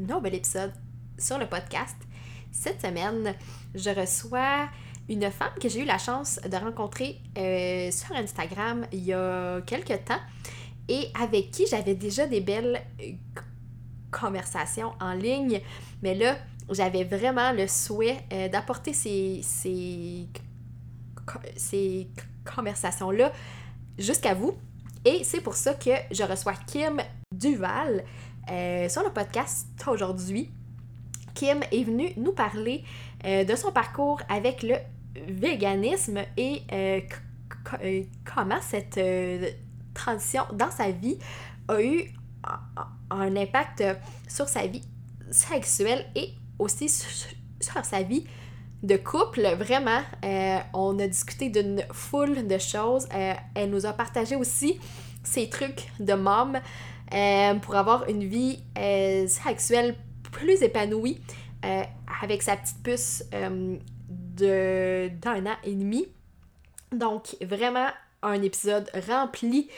[0.00, 0.72] nouvel épisode
[1.18, 1.96] sur le podcast.
[2.50, 3.34] Cette semaine,
[3.74, 4.68] je reçois
[5.08, 9.60] une femme que j'ai eu la chance de rencontrer euh, sur Instagram il y a
[9.66, 10.20] quelques temps
[10.88, 13.12] et avec qui j'avais déjà des belles euh,
[14.10, 15.60] conversations en ligne.
[16.02, 16.36] Mais là,
[16.70, 20.26] j'avais vraiment le souhait euh, d'apporter ces, ces,
[21.56, 22.08] ces
[22.44, 23.32] conversations-là
[23.98, 24.56] jusqu'à vous
[25.04, 27.00] et c'est pour ça que je reçois Kim
[27.32, 28.04] Duval
[28.50, 30.50] euh, sur le podcast aujourd'hui.
[31.34, 32.84] Kim est venue nous parler
[33.24, 34.76] euh, de son parcours avec le
[35.28, 37.00] véganisme et euh,
[38.24, 39.00] comment cette
[39.94, 41.18] transition dans sa vie
[41.68, 42.12] a eu
[43.10, 43.84] un impact
[44.26, 44.82] sur sa vie
[45.30, 48.24] sexuelle et aussi sur sa vie
[48.82, 50.00] de couple, vraiment.
[50.72, 53.06] On a discuté d'une foule de choses.
[53.54, 54.80] Elle nous a partagé aussi
[55.22, 56.58] ses trucs de mom
[57.12, 58.62] euh, pour avoir une vie
[59.28, 59.96] sexuelle
[60.32, 61.20] plus épanouie
[62.22, 66.08] avec sa petite puce d'un an et demi.
[66.92, 67.88] Donc, vraiment
[68.22, 69.68] un épisode rempli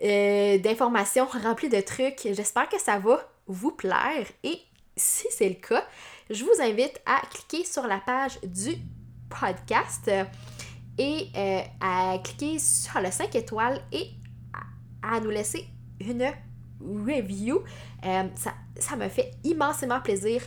[0.00, 2.28] d'informations, rempli de trucs.
[2.32, 4.60] J'espère que ça va vous plaire et
[4.96, 5.84] si c'est le cas,
[6.30, 8.76] je vous invite à cliquer sur la page du
[9.28, 10.10] podcast
[10.98, 14.10] et euh, à cliquer sur le 5 étoiles et
[15.02, 15.66] à, nous laisser
[16.00, 16.32] une
[16.80, 17.62] review.
[18.04, 20.42] Euh, ça, ça me fait immensément plaisir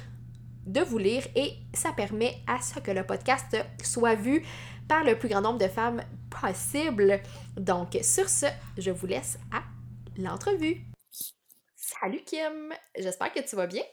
[0.66, 4.44] de vous lire et ça permet à ce que le podcast soit vu
[4.88, 7.22] par le plus grand nombre de femmes possible.
[7.56, 8.46] Donc, sur ce,
[8.78, 9.64] je vous laisse à
[10.18, 10.86] l'entrevue.
[11.76, 13.84] Salut Kim, j'espère que tu vas bien.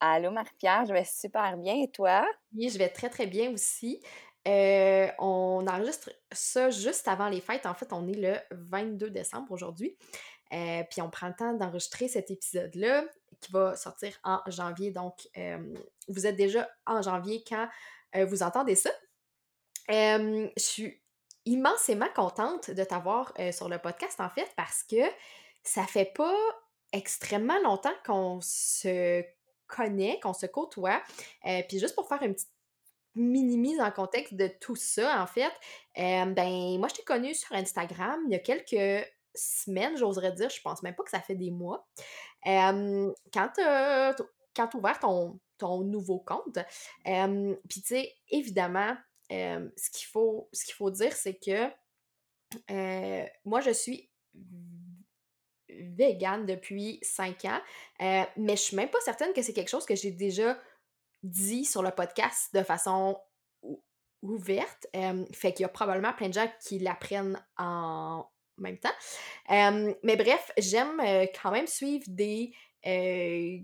[0.00, 1.74] Allô, Marie-Pierre, je vais super bien.
[1.82, 2.26] Et toi?
[2.54, 4.02] Oui, je vais très, très bien aussi.
[4.48, 7.66] Euh, on enregistre ça juste avant les fêtes.
[7.66, 9.96] En fait, on est le 22 décembre aujourd'hui.
[10.52, 13.04] Euh, puis on prend le temps d'enregistrer cet épisode-là
[13.40, 14.90] qui va sortir en janvier.
[14.90, 15.74] Donc, euh,
[16.08, 17.68] vous êtes déjà en janvier quand
[18.26, 18.90] vous entendez ça.
[19.88, 21.00] je suis
[21.46, 25.02] immensément contente de t'avoir sur le podcast, en fait, parce que
[25.62, 26.36] ça fait pas
[26.92, 29.24] extrêmement longtemps qu'on se
[29.66, 31.02] connaît, qu'on se côtoie.
[31.46, 32.50] Euh, puis juste pour faire une petite
[33.14, 35.52] mini-mise en contexte de tout ça, en fait,
[35.98, 40.50] euh, ben moi, je t'ai connue sur Instagram il y a quelques semaines, j'oserais dire,
[40.50, 41.86] je pense même pas que ça fait des mois.
[42.44, 44.14] Quand tu as,
[44.74, 46.58] ouvert ton, ton nouveau compte,
[47.04, 48.96] puis tu sais, évidemment,
[49.30, 51.68] ce qu'il faut, faut dire, c'est que
[53.44, 54.10] moi, je suis
[55.68, 57.60] vegan depuis 5 ans,
[58.00, 60.58] mais je suis même pas certaine que c'est quelque chose que j'ai déjà
[61.22, 63.18] dit sur le podcast de façon
[64.22, 64.86] ouverte.
[65.32, 68.26] Fait qu'il y a probablement plein de gens qui l'apprennent en
[68.62, 68.88] même temps.
[69.50, 71.00] Euh, mais bref, j'aime
[71.40, 72.52] quand même suivre des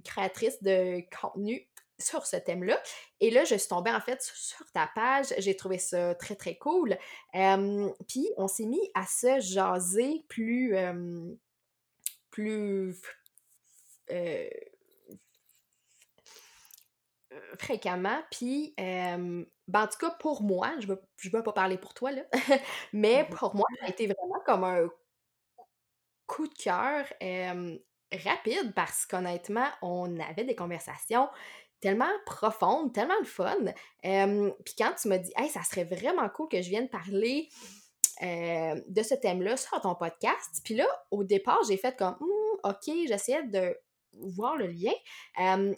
[0.05, 1.67] créatrices de contenu
[2.01, 2.81] sur ce thème-là.
[3.21, 5.35] Et là, je suis tombée en fait sur ta page.
[5.39, 6.97] J'ai trouvé ça très, très cool.
[7.33, 10.77] Puis, on s'est mis à se jaser plus
[12.31, 12.95] plus
[14.13, 14.49] euh,
[17.59, 18.23] fréquemment.
[18.31, 18.75] Puis,
[19.69, 22.11] ben, en tout cas, pour moi, je ne veux, je veux pas parler pour toi,
[22.11, 22.23] là,
[22.93, 24.89] mais pour moi, ça a été vraiment comme un
[26.27, 27.05] coup de cœur
[28.13, 31.29] rapide parce qu'honnêtement, on avait des conversations
[31.81, 33.65] tellement profondes, tellement de fun.
[34.03, 37.49] Puis quand tu m'as dit, hey, ça serait vraiment cool que je vienne parler
[38.23, 40.61] euh, de ce thème-là sur ton podcast.
[40.65, 43.79] Puis là, au départ, j'ai fait comme, «Hmm, OK, j'essayais de
[44.13, 44.93] voir le lien.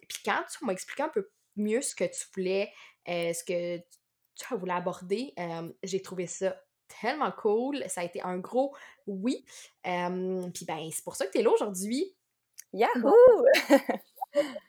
[0.09, 2.73] puis quand tu m'as expliqué un peu mieux ce que tu voulais,
[3.07, 5.35] ce que tu voulais aborder,
[5.83, 6.57] j'ai trouvé ça
[7.01, 7.85] tellement cool.
[7.89, 8.75] Ça a été un gros
[9.07, 9.45] oui.
[9.83, 12.15] puis ben, c'est pour ça que tu es là aujourd'hui.
[12.73, 13.45] Yahoo!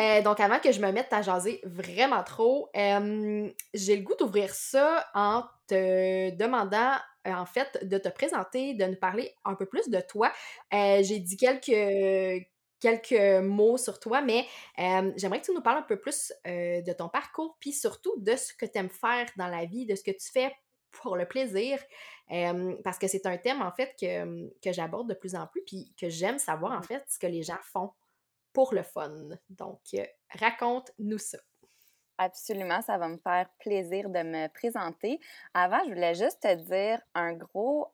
[0.00, 4.52] Euh, donc, avant que je me mette à jaser vraiment trop, j'ai le goût d'ouvrir
[4.52, 6.96] ça en te demandant
[7.26, 10.30] euh, en fait, de te présenter, de nous parler un peu plus de toi.
[10.74, 12.46] Euh, j'ai dit quelques,
[12.84, 14.46] quelques mots sur toi, mais
[14.78, 18.36] euh, j'aimerais que tu nous parles un peu plus de ton parcours, puis surtout de
[18.36, 20.54] ce que tu aimes faire dans la vie, de ce que tu fais
[20.90, 21.78] pour le plaisir,
[22.84, 25.92] parce que c'est un thème, en fait, que, que j'aborde de plus en plus, puis
[25.98, 26.84] que j'aime savoir, en mmh.
[26.84, 27.90] fait, ce que les gens font
[28.52, 29.12] pour le fun.
[29.50, 29.80] Donc,
[30.30, 31.38] raconte-nous ça.
[32.18, 35.18] Absolument, ça va me faire plaisir de me présenter.
[35.52, 37.92] Avant, je voulais juste te dire un gros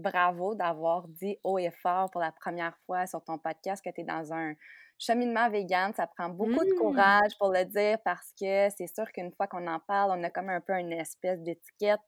[0.00, 4.00] bravo d'avoir dit haut et fort pour la première fois sur ton podcast que tu
[4.00, 4.54] es dans un
[4.98, 5.92] cheminement vegan.
[5.94, 6.78] Ça prend beaucoup de mmh.
[6.78, 10.30] courage pour le dire parce que c'est sûr qu'une fois qu'on en parle, on a
[10.30, 12.00] comme un peu une espèce d'étiquette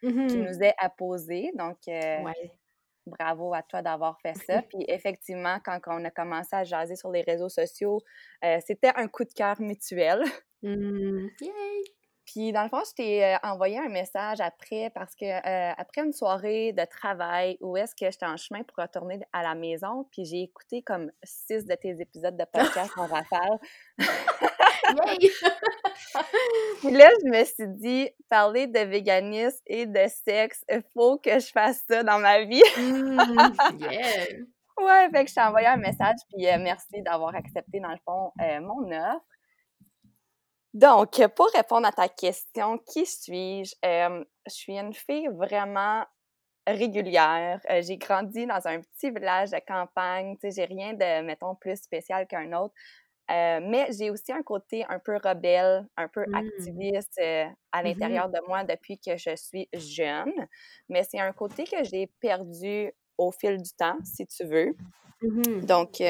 [0.00, 1.52] qui mmh nous est apposée.
[1.54, 1.78] Donc,
[3.06, 4.62] bravo à toi d'avoir fait ça.
[4.70, 8.00] Puis effectivement, quand on a commencé à jaser sur les réseaux sociaux,
[8.66, 10.22] c'était un coup de cœur mutuel.
[10.62, 11.28] Mmh.
[11.40, 11.96] Yay!
[12.26, 16.72] Puis dans le fond, je t'ai envoyé un message après parce que après une soirée
[16.72, 20.42] de travail où est-ce que j'étais en chemin pour retourner à la maison, puis j'ai
[20.42, 23.58] écouté comme six de tes épisodes de podcast en rafale.
[26.80, 31.38] Puis là, je me suis dit, parler de véganisme et de sexe, il faut que
[31.38, 32.62] je fasse ça dans ma vie.
[33.80, 34.26] yeah!
[34.78, 38.32] Ouais, fait que je t'ai envoyé un message, puis merci d'avoir accepté, dans le fond,
[38.38, 39.24] mon offre.
[40.76, 43.74] Donc, pour répondre à ta question, qui suis-je?
[43.82, 46.04] je suis une fille vraiment
[46.66, 47.60] régulière.
[47.70, 50.36] Euh, j'ai grandi dans un petit village de campagne.
[50.36, 52.74] Tu sais, j'ai rien de, mettons, plus spécial qu'un autre.
[53.30, 56.34] Euh, mais j'ai aussi un côté un peu rebelle, un peu mmh.
[56.34, 60.46] activiste euh, à mmh l'intérieur de moi depuis que je suis jeune.
[60.90, 64.76] Mais c'est un côté que j'ai perdu au fil du temps, si tu veux.
[65.22, 66.02] Mmh Donc,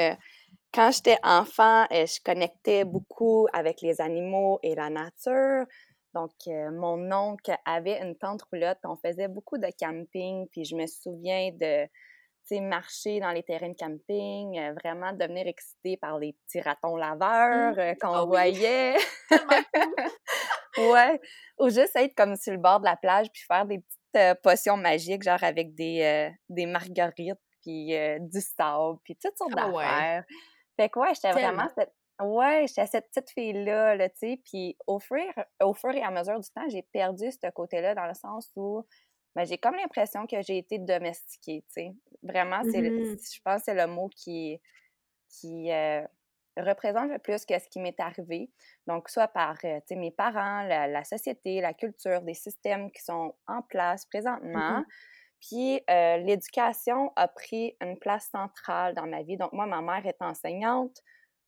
[0.72, 5.64] quand j'étais enfant, euh, je connectais beaucoup avec les animaux et la nature.
[6.14, 10.76] Donc, euh, mon oncle avait une tente roulotte, on faisait beaucoup de camping, puis je
[10.76, 11.88] me souviens de
[12.60, 17.72] marcher dans les terrains de camping, euh, vraiment devenir excitée par les petits ratons laveurs
[17.72, 17.96] mmh.
[18.00, 18.96] qu'on ah voyait.
[20.78, 21.20] ouais.
[21.58, 24.76] Ou juste être comme sur le bord de la plage, puis faire des petites potions
[24.76, 30.24] magiques, genre avec des, des marguerites, puis du sable, puis toutes sortes ah d'affaires.
[30.76, 31.92] Fait que ouais, j'étais vraiment cette...
[32.18, 35.22] Ouais, j'étais cette petite fille-là, là, tu sais, puis au fur,
[35.62, 38.86] au fur et à mesure du temps, j'ai perdu ce côté-là dans le sens où
[39.34, 41.94] ben, j'ai comme l'impression que j'ai été domestiquée, tu sais.
[42.22, 44.58] Vraiment, c'est mmh je pense que c'est le mot qui,
[45.28, 46.02] qui euh,
[46.56, 48.50] représente le plus que ce qui m'est arrivé.
[48.86, 53.60] Donc, soit par euh, mes parents, la, société, la culture, des systèmes qui sont en
[53.60, 54.80] place présentement.
[54.80, 54.86] Mmh
[55.48, 59.36] puis euh, l'éducation a pris une place centrale dans ma vie.
[59.36, 60.96] Donc moi, ma mère est enseignante.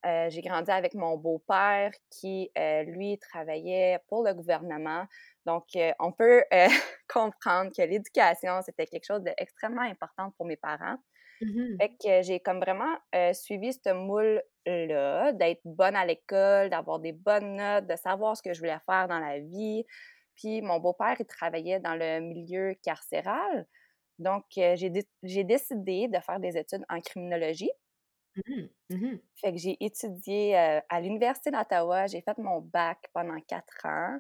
[0.06, 5.06] Euh, j'ai grandi avec mon beau-père qui, euh, lui, travaillait pour le gouvernement.
[5.44, 5.64] Donc,
[5.98, 6.44] on peut
[7.12, 10.96] comprendre que l'éducation, c'était quelque chose d'extrêmement important pour mes parents.
[11.40, 12.96] Mmh fait que j'ai comme vraiment
[13.32, 18.52] suivi ce moule-là, d'être bonne à l'école, d'avoir des bonnes notes, de savoir ce que
[18.52, 19.84] je voulais faire dans la vie.
[20.34, 23.66] Puis mon beau-père, il travaillait dans le milieu carcéral.
[24.18, 27.70] Donc, j'ai décidé de faire des études en criminologie.
[28.46, 32.06] Mmh mmh fait que j'ai étudié à l'Université d'Ottawa.
[32.06, 34.18] J'ai fait mon bac pendant quatre ans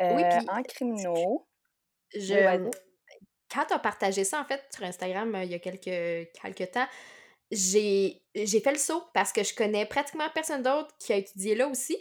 [0.00, 1.46] en crimino.
[2.14, 2.70] Je,
[3.52, 6.86] quand tu as partagé ça, en fait, sur Instagram, il y a quelques, quelques temps,
[7.50, 11.68] j'ai fait le saut parce que je connais pratiquement personne d'autre qui a étudié là
[11.68, 11.96] aussi.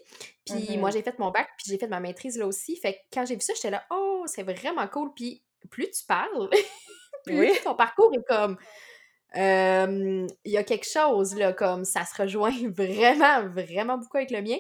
[0.46, 2.78] Puis moi, mmh j'ai fait mon bac, puis j'ai fait ma maîtrise là aussi.
[2.78, 5.14] Fait que quand j'ai vu ça, j'étais là, oh, c'est vraiment cool.
[5.16, 6.50] Puis plus tu parles,
[7.28, 7.52] oui.
[7.64, 8.58] ton parcours est comme.
[9.36, 14.42] Il y a quelque chose, là, comme ça se rejoint vraiment, vraiment beaucoup avec le
[14.42, 14.58] mien.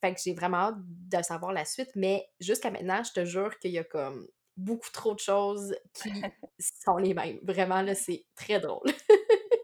[0.00, 3.58] fait que j'ai vraiment hâte de savoir la suite, mais jusqu'à maintenant, je te jure
[3.58, 4.26] qu'il y a comme
[4.60, 6.12] beaucoup trop de choses qui
[6.84, 7.38] sont les mêmes.
[7.42, 8.90] Vraiment, là, c'est très drôle.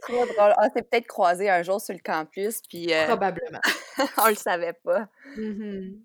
[0.03, 0.55] Trop drôle.
[0.59, 2.93] On s'est peut-être croisé un jour sur le campus, puis...
[2.93, 3.61] Euh, Probablement.
[4.19, 5.09] on le savait pas.
[5.37, 5.97] Mmh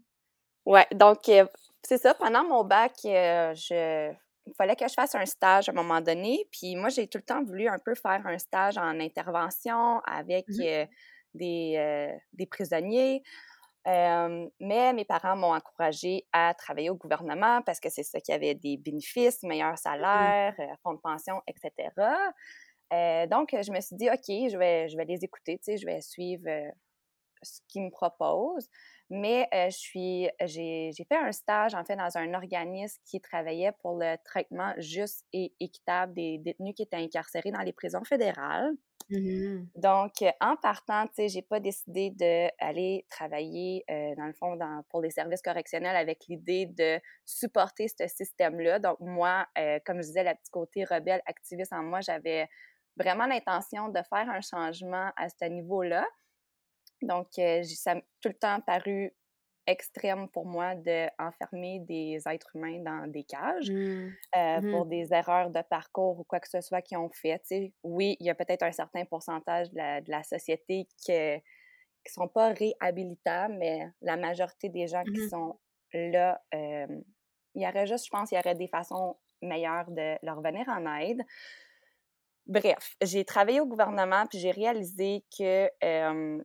[0.66, 1.46] ouais, donc, euh,
[1.84, 2.14] c'est ça.
[2.14, 4.12] Pendant mon bac, euh, je
[4.58, 6.48] fallait que je fasse un stage à un moment donné.
[6.52, 10.48] Puis moi, j'ai tout le temps voulu un peu faire un stage en intervention avec
[10.48, 10.86] mmh euh,
[11.34, 13.24] des, euh, des, prisonniers.
[13.86, 18.54] mais mes parents m'ont encouragé à travailler au gouvernement parce que c'est ça qui avait
[18.54, 21.90] des bénéfices, meilleurs salaires, euh, fonds de pension, etc.
[23.30, 25.86] donc, je me suis dit, OK, je vais, je vais les écouter, tu sais, je
[25.86, 26.50] vais suivre
[27.42, 28.70] ce qu'ils me proposent.
[29.14, 33.98] Mais je suis, j'ai, fait un stage, en fait, dans un organisme qui travaillait pour
[33.98, 38.72] le traitement juste et équitable des détenus qui étaient incarcérés dans les prisons fédérales.
[39.10, 44.82] Mmh Donc, en partant, tu sais, j'ai pas décidé d'aller travailler, dans le fond, dans,
[44.90, 48.80] pour les services correctionnels avec l'idée de supporter ce système-là.
[48.80, 49.46] Donc, moi,
[49.86, 52.48] comme je disais, la petite côté rebelle, activiste en moi, j'avais
[52.96, 56.08] vraiment l'intention de faire un changement à ce niveau-là.
[57.02, 57.28] Donc,
[57.66, 59.14] ça m'a tout le temps paru
[59.68, 64.18] extrême pour moi d'enfermer des êtres humains dans des cages Mmh.
[64.36, 67.40] euh, Mmh pour des erreurs de parcours ou quoi que ce soit qu'ils ont fait.
[67.40, 70.88] Tu sais, oui, il y a peut-être un certain pourcentage de la, de la société
[70.98, 71.40] qui ne
[72.08, 75.60] sont pas réhabilitables, mais la majorité des gens qui Mmh sont
[75.94, 76.88] là, euh,
[77.56, 80.66] il y aurait juste, je pense, il y aurait des façons meilleures de leur venir
[80.70, 81.22] en aide.
[82.48, 86.44] Bref, j'ai travaillé au gouvernement, puis j'ai réalisé que euh,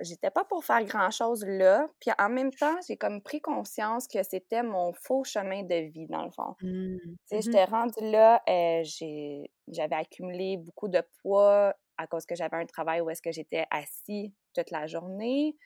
[0.00, 1.88] j'étais pas pour faire grand-chose là.
[2.00, 6.06] Puis en même temps, j'ai comme pris conscience que c'était mon faux chemin de vie,
[6.08, 6.54] dans le fond.
[6.62, 6.98] Mmh.
[7.30, 12.26] Tu sais, Mmh j'étais rendue là, euh, j'ai- j'avais accumulé beaucoup de poids à cause
[12.26, 15.56] que j'avais un travail où est-ce que j'étais assis toute la journée.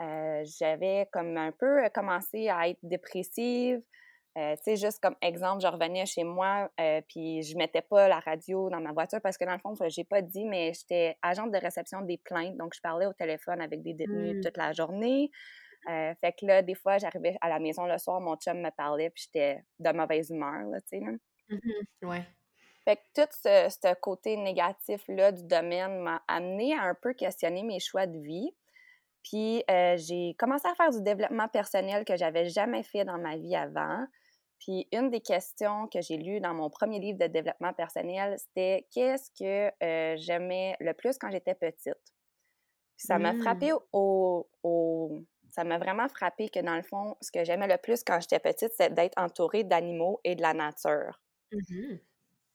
[0.00, 3.82] Euh, j'avais comme un peu commencé à être dépressive.
[4.36, 8.08] Euh, tu sais, juste comme exemple, je revenais chez moi, euh, puis je mettais pas
[8.08, 11.16] la radio dans ma voiture parce que dans le fond, j'ai pas dit, mais j'étais
[11.22, 14.40] agente de réception des plaintes, donc je parlais au téléphone avec des détenus Mmh.
[14.40, 15.30] toute la journée.
[15.88, 18.70] Euh, fait que là, des fois, j'arrivais à la maison le soir, mon chum me
[18.70, 21.00] parlait, puis j'étais de mauvaise humeur, là, tu sais.
[21.00, 21.12] là.
[21.48, 22.24] Mmh Ouais.
[22.84, 27.62] Fait que tout ce, ce côté négatif-là du domaine m'a amené à un peu questionner
[27.62, 28.50] mes choix de vie.
[29.22, 33.36] Puis euh, j'ai commencé à faire du développement personnel que j'avais jamais fait dans ma
[33.38, 34.06] vie avant.
[34.64, 38.86] Puis une des questions que j'ai lues dans mon premier livre de développement personnel, c'était
[38.92, 41.94] qu'est-ce que euh, j'aimais le plus quand j'étais petite?
[42.96, 43.34] Puis ça m'a Mmh.
[43.34, 45.18] frappé au, au-
[45.50, 48.40] ça m'a vraiment frappé que dans le fond, ce que j'aimais le plus quand j'étais
[48.40, 51.20] petite, c'est d'être entourée d'animaux et de la nature.
[51.52, 51.98] Mmh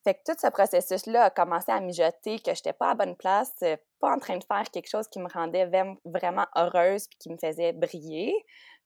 [0.05, 3.53] Fait que tout ce processus-là a commencé à mijoter que j'étais pas à bonne place,
[3.99, 5.69] pas en train de faire quelque chose qui me rendait
[6.05, 8.33] vraiment heureuse puis qui me faisait briller.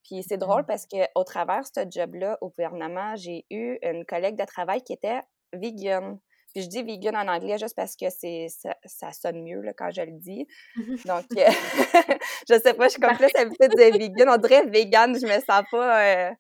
[0.04, 0.68] Puis c'est drôle Mmh.
[0.68, 4.82] parce que au travers de ce job-là au gouvernement, j'ai eu une collègue de travail
[4.82, 5.22] qui était
[5.54, 6.20] vegan.
[6.54, 9.74] Puis je dis vegan en anglais juste parce que c'est ça, ça sonne mieux là,
[9.76, 10.46] quand je le dis.
[11.06, 11.50] Donc, euh,
[12.50, 14.30] je sais pas, je suis comme plus habituée de dire vegan.
[14.30, 16.32] On dirait vegan, je me sens pas euh,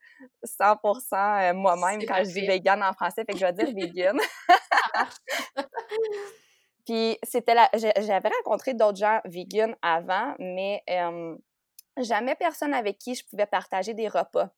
[0.46, 3.74] 100% euh, moi-même C'est quand je dis vegan en français, fait que je vais dire
[3.74, 4.18] vegan.
[6.86, 7.70] Puis c'était la...
[7.74, 11.36] J'avais rencontré d'autres gens vegan avant, mais euh,
[11.98, 14.50] jamais personne avec qui je pouvais partager des repas.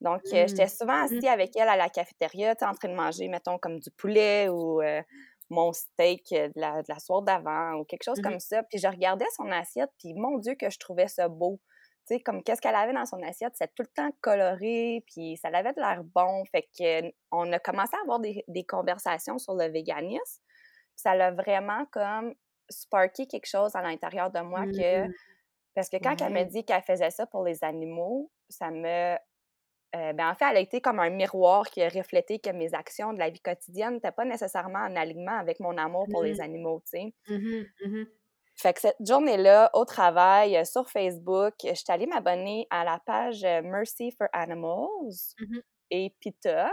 [0.00, 0.68] Donc, euh, j'étais Mmh.
[0.68, 3.90] souvent Mmh assise avec elle à la cafétéria, en train de manger, mettons, comme du
[3.90, 5.02] poulet ou euh,
[5.48, 8.62] mon steak euh, de la, de la soirée d'avant ou quelque chose Mmh comme ça.
[8.64, 11.60] Puis je regardais son assiette, puis mon Dieu que je trouvais ça beau.
[12.06, 15.36] Tu sais, comme qu'est-ce qu'elle avait dans son assiette, c'était tout le temps coloré, puis
[15.38, 16.44] ça avait de l'air bon.
[16.52, 20.42] Fait que on a commencé à avoir des, des conversations sur le véganisme.
[20.94, 22.34] Ça l'a vraiment comme
[22.68, 25.08] sparké quelque chose à l'intérieur de moi que...
[25.76, 26.46] Parce que quand elle m'a Ouais.
[26.46, 29.16] dit qu'elle faisait ça pour les animaux, ça me...
[29.96, 32.74] euh, ben en fait, elle a été comme un miroir qui a reflété que mes
[32.74, 36.40] actions de la vie quotidienne n'étaient pas nécessairement en alignement avec mon amour pour les
[36.40, 36.42] Mmh.
[36.42, 37.14] animaux, tu sais.
[37.28, 38.06] Mmh Mmh
[38.56, 42.98] Fait que cette journée-là, au travail, euh, sur Facebook, je suis allée m'abonner à la
[43.04, 45.34] page euh, Mercy for Animals
[45.90, 46.70] et PETA.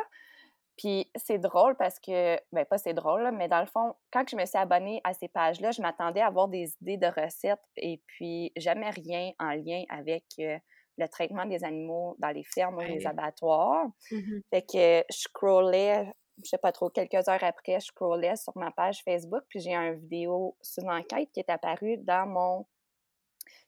[0.83, 4.27] Puis c'est drôle parce que, ben pas c'est drôle, là, mais dans le fond, quand
[4.29, 7.63] je me suis abonnée à ces pages-là, je m'attendais à avoir des idées de recettes
[7.77, 10.57] et puis jamais rien en lien avec euh,
[10.97, 13.87] le traitement des animaux dans les fermes ou les abattoirs.
[14.11, 16.11] Mmh Fait que je scrollais,
[16.43, 19.73] je sais pas trop, quelques heures après, je scrollais sur ma page Facebook, puis j'ai
[19.73, 22.65] une vidéo sous enquête qui est apparue dans mon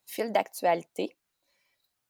[0.05, 1.15] fil d'actualité.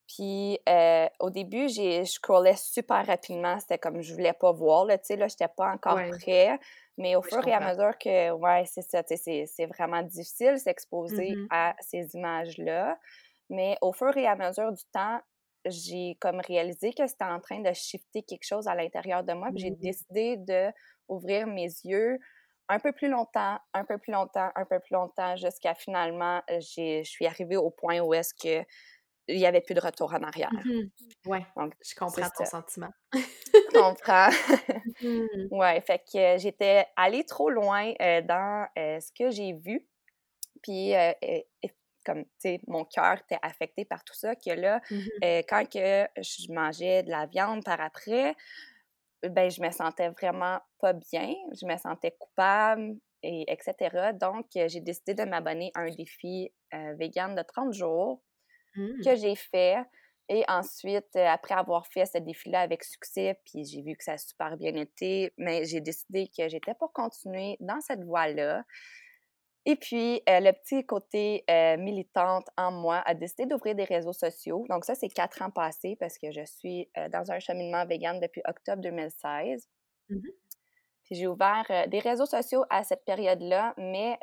[0.07, 4.85] Puis euh, au début, j'ai je scrollais super rapidement, c'était comme je voulais pas voir,
[4.85, 6.19] là, tu sais, là, j'étais pas encore Ouais.
[6.21, 6.59] prêt.
[6.97, 9.65] Mais au Oui, fur et à mesure que, ouais, c'est ça, tu sais, c'est c'est
[9.65, 12.99] vraiment difficile s'exposer Mmh à ces images-là.
[13.49, 15.19] Mais au fur et à mesure du temps,
[15.65, 19.51] j'ai comme réalisé que c'était en train de shifter quelque chose à l'intérieur de moi.
[19.55, 19.89] Puis j'ai Mmh.
[19.89, 20.71] décidé de
[21.07, 22.19] ouvrir mes yeux
[22.67, 27.03] un peu plus longtemps, un peu plus longtemps, un peu plus longtemps, jusqu'à finalement, j'ai,
[27.03, 28.65] je suis arrivée au point où est-ce que
[29.27, 30.51] il n'y avait plus de retour en arrière.
[30.65, 30.89] Mmh
[31.25, 32.91] Ouais, Donc, je comprends ton sentiment.
[33.13, 34.29] Tu comprends?
[35.01, 39.53] Mmh ouais, fait que euh, j'étais allée trop loin euh, dans euh, ce que j'ai
[39.53, 39.85] vu.
[40.63, 41.11] Puis, euh,
[42.05, 46.07] comme, tu sais, mon cœur était affecté par tout ça, que là, Mmh quand que
[46.21, 48.35] je mangeais de la viande par après,
[49.23, 54.13] ben je me sentais vraiment pas bien, je me sentais coupable, et etc.
[54.13, 58.21] Donc, j'ai décidé de m'abonner à un défi vegan de 30 jours
[58.75, 59.01] Mmh.
[59.03, 59.77] que j'ai fait.
[60.27, 64.17] Et ensuite, après avoir fait ce défi-là avec succès, puis j'ai vu que ça a
[64.17, 68.63] super bien été, mais j'ai décidé que j'étais pour continuer dans cette voie-là.
[69.67, 74.13] Et puis, euh, le petit côté euh, militante en moi a décidé d'ouvrir des réseaux
[74.13, 74.65] sociaux.
[74.69, 78.19] Donc ça, c'est quatre ans passés parce que je suis euh, dans un cheminement vegan
[78.19, 79.67] depuis octobre 2016.
[80.09, 80.19] Mmh
[81.03, 84.19] Puis j'ai ouvert des réseaux sociaux à cette période-là, mais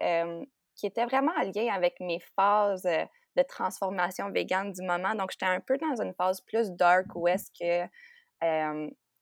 [0.77, 2.89] qui étaient vraiment en lien avec mes phases
[3.37, 5.15] de transformation végane du moment.
[5.15, 7.89] Donc, j'étais un peu dans une phase plus dark où est-ce que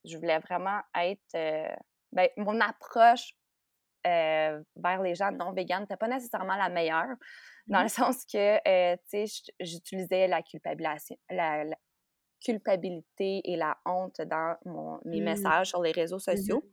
[0.04, 1.68] je voulais vraiment être.
[2.12, 3.32] ben, mon approche
[4.04, 7.16] vers les gens non véganes n'était pas nécessairement la meilleure,
[7.66, 8.56] dans le mmh sens que,
[9.10, 11.64] tu sais, j'utilisais la culpabilité, la,
[12.42, 15.24] culpabilité et la honte dans mon, mes mmh.
[15.24, 16.64] messages sur les réseaux mmh sociaux.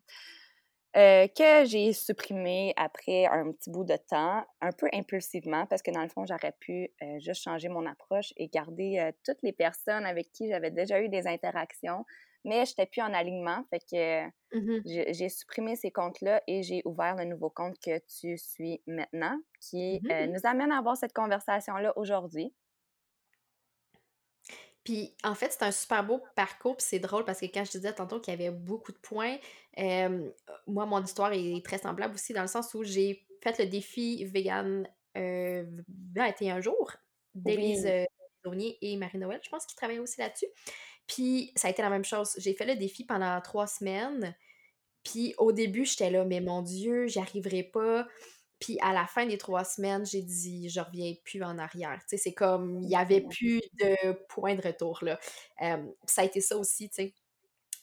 [0.95, 5.91] Euh, que j'ai supprimé après un petit bout de temps, un peu impulsivement, parce que
[5.91, 9.51] dans le fond, j'aurais pu euh, juste changer mon approche et garder euh, toutes les
[9.53, 12.03] personnes avec qui j'avais déjà eu des interactions,
[12.45, 13.63] mais je n'étais plus en alignement.
[13.69, 18.37] Fait que mmh j'ai supprimé ces comptes-là et j'ai ouvert le nouveau compte que tu
[18.37, 22.53] suis maintenant, qui nous amène à avoir cette conversation-là aujourd'hui.
[24.87, 27.71] Puis en fait, c'est un super beau parcours, puis c'est drôle parce que quand je
[27.71, 29.35] disais tantôt qu'il y avait beaucoup de points,
[30.65, 34.23] moi, mon histoire est très semblable aussi dans le sens où j'ai fait le défi
[34.23, 35.65] vegan euh,
[36.15, 36.93] 21 jours
[37.35, 37.85] d'Élise
[38.45, 38.77] oui.
[38.81, 40.47] et Marie-Noël, je pense qu'ils travaillaient aussi là-dessus.
[41.05, 42.35] Puis ça a été la même chose.
[42.37, 44.37] J'ai fait le défi pendant trois semaines.
[45.03, 48.07] Puis au début, j'étais là, mais mon Dieu, j'y arriverai pas.
[48.59, 51.99] Puis à la fin des trois semaines, j'ai dit, je reviens plus en arrière.
[52.01, 55.19] Tu sais, c'est comme, il n'y avait plus de point de retour, là.
[56.05, 57.13] ça a été ça aussi, tu sais.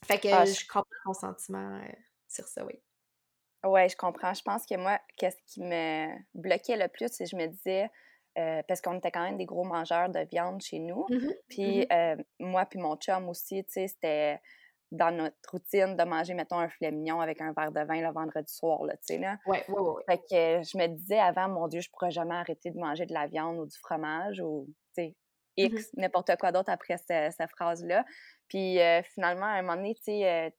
[0.05, 0.67] Fait que ah, je...
[0.67, 1.81] comprends ton sentiment
[2.29, 2.75] sur ça, oui.
[3.65, 4.35] Ouais, je comprends.
[4.35, 7.89] Je pense que moi, qu'est-ce qui me bloquait le plus, c'est que je me disais,
[8.35, 11.07] parce qu'on était quand même des gros mangeurs de viande chez nous.
[11.09, 14.41] Mmh puis mmh moi, puis mon chum aussi, tu sais, c'était
[14.95, 18.13] dans notre routine de manger, mettons, un filet mignon avec un verre de vin le
[18.13, 19.37] vendredi soir, là, tu sais, là.
[19.47, 20.03] Ouais, ouais, ouais.
[20.09, 23.15] Fait que je me disais avant, mon Dieu, je pourrais jamais arrêter de manger de
[23.15, 25.17] la viande ou du fromage ou, tu sais,
[25.57, 28.05] mmh X, n'importe quoi d'autre après cette, phrase-là.
[28.49, 30.51] Puis euh, finalement, à un moment donné, tu sais, euh,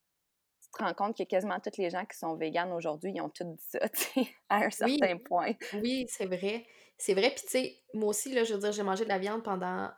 [0.62, 3.30] tu te rends compte que quasiment tous les gens qui sont véganes aujourd'hui, ils ont
[3.30, 5.54] tout dit ça, tu sais, à un certain point.
[5.74, 6.65] Oui, c'est vrai.
[6.98, 7.32] C'est vrai.
[7.32, 9.89] Puis, tu sais, moi aussi, là, je veux dire, j'ai mangé de la viande pendant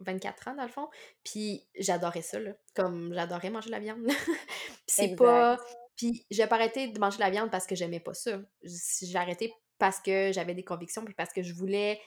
[0.00, 0.88] 24 ans, dans le fond.
[1.24, 2.52] Puis j'adorais ça, là.
[2.74, 4.06] Comme j'adorais manger de la viande.
[4.86, 5.58] c'est pas.
[5.96, 8.38] Puis j'ai pas arrêté de manger de la viande parce que j'aimais pas ça.
[8.62, 12.00] J'ai arrêté parce que j'avais des convictions, puis parce que je voulais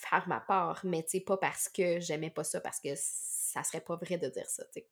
[0.00, 3.62] faire ma part, mais tu sais, pas parce que j'aimais pas ça, parce que ça
[3.62, 4.88] serait pas vrai de dire ça, tu sais.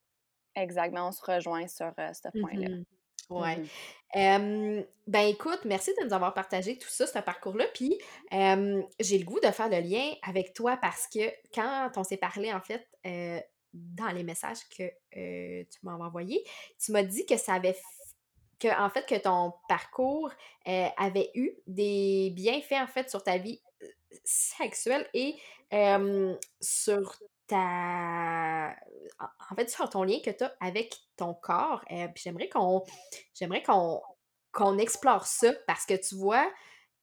[0.54, 2.68] Exactement, on se rejoint sur euh, ce point-là.
[2.68, 2.84] Mmh
[3.30, 3.56] Ouais.
[4.14, 7.66] Mmh ben écoute, merci de nous avoir partagé tout ça, ce parcours-là.
[7.74, 7.98] Puis
[8.30, 12.52] j'ai le goût de faire le lien avec toi parce que quand on s'est parlé,
[12.52, 12.86] en fait,
[13.72, 14.88] dans les messages que
[15.62, 16.42] tu m'as envoyés,
[16.78, 17.76] tu m'as dit que ça avait
[18.58, 20.30] que en fait que ton parcours
[20.64, 23.60] avait eu des bienfaits en fait sur ta vie
[24.24, 25.36] sexuelle et
[26.60, 28.76] sur ta
[29.50, 31.84] en fait sur ton lien que tu as avec ton corps.
[31.90, 32.84] Euh, puis j'aimerais qu'on
[33.34, 34.00] j'aimerais qu'on
[34.52, 36.50] qu'on explore ça parce que tu vois,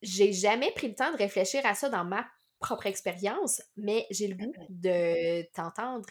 [0.01, 2.25] j'ai jamais pris le temps de réfléchir à ça dans ma
[2.60, 6.05] propre expérience, mais j'ai le goût de t'entendre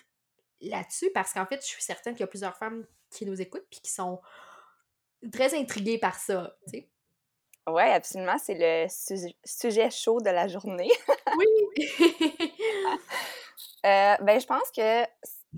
[0.60, 3.66] là-dessus parce qu'en fait, je suis certaine qu'il y a plusieurs femmes qui nous écoutent
[3.70, 4.20] puis qui sont
[5.32, 6.90] très intriguées par ça, tu sais.
[7.66, 8.36] Oui, absolument.
[8.38, 8.86] C'est le
[9.44, 10.90] sujet chaud de la journée.
[11.38, 11.86] oui!
[13.84, 15.04] Euh, ben, je pense que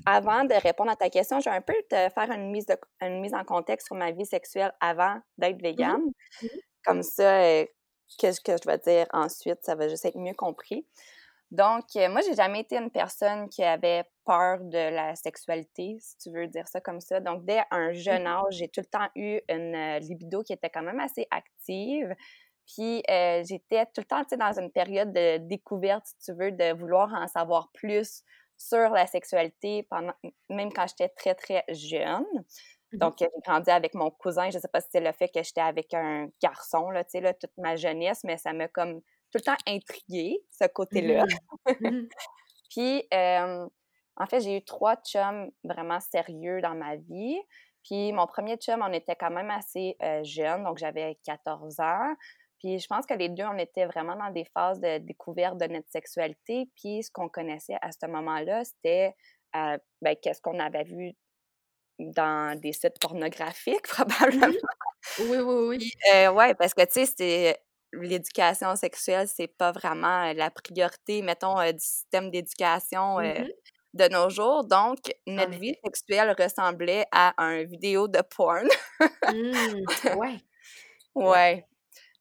[0.05, 2.77] avant de répondre à ta question, je vais un peu te faire une mise, de,
[3.01, 6.03] une mise en contexte sur ma vie sexuelle avant d'être mmh végane.
[6.43, 6.47] Mmh
[6.85, 7.65] Comme ça, euh,
[8.19, 10.85] qu'est-ce que je vais dire ensuite, ça va juste être mieux compris.
[11.53, 16.19] Donc, euh, moi, j'ai jamais été une personne qui avait peur de la sexualité, si
[16.19, 17.21] tu veux dire ça comme ça.
[17.21, 20.71] Donc, dès un jeune mmh âge, j'ai tout le temps eu une libido qui était
[20.71, 22.13] quand même assez active.
[22.67, 26.73] Puis euh, j'étais tout le temps dans une période de découverte, si tu veux, de
[26.75, 28.23] vouloir en savoir plus
[28.57, 30.15] sur la sexualité, pendant,
[30.49, 32.25] même quand j'étais très, très jeune.
[32.93, 34.51] Mmh Donc, j'ai grandi avec mon cousin.
[34.51, 37.11] Je ne sais pas si c'est le fait que j'étais avec un garçon, là, tu
[37.13, 41.25] sais, là, toute ma jeunesse, mais ça m'a comme tout le temps intriguée, ce côté-là.
[41.67, 42.09] Mmh mmh
[42.71, 47.39] Puis, en fait, j'ai eu trois chums vraiment sérieux dans ma vie.
[47.85, 52.15] Puis, mon premier chum, on était quand même assez euh, jeune, donc j'avais 14 ans.
[52.59, 55.67] Puis je pense que les deux, on était vraiment dans des phases de découverte de
[55.67, 56.69] notre sexualité.
[56.77, 59.15] Puis ce qu'on connaissait à ce moment-là, c'était
[59.55, 61.13] euh, ben, qu'est-ce qu'on avait vu
[61.99, 64.53] dans des sites pornographiques, probablement.
[65.19, 65.91] Oui, oui, oui.
[66.13, 67.57] Euh, oui, parce que, tu sais,
[67.93, 73.47] l'éducation sexuelle, c'est pas vraiment euh, la priorité, mettons, du système d'éducation mmh
[73.97, 74.65] de nos jours.
[74.65, 78.69] Donc, notre vie sexuelle ressemblait à un vidéo de porn.
[79.01, 80.37] mmh, ouais.
[81.15, 81.65] Ouais.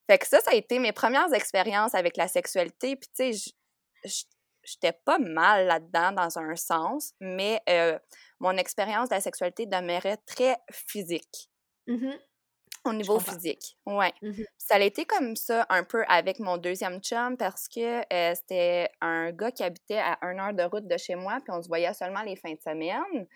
[0.07, 2.95] Fait que ça, ça a été mes premières expériences avec la sexualité.
[2.95, 3.53] Puis, tu sais,
[4.65, 7.97] j'étais pas mal là-dedans dans un sens, mais euh,
[8.39, 11.49] mon expérience de la sexualité demeurait très physique.
[11.87, 12.13] Mmh
[12.83, 14.13] Au niveau physique, ouais.
[14.21, 18.35] Mmh ça a été comme ça un peu avec mon deuxième chum parce que euh,
[18.35, 21.61] c'était un gars qui habitait à une heure de route de chez moi, puis on
[21.61, 23.27] se voyait seulement les fins de semaine.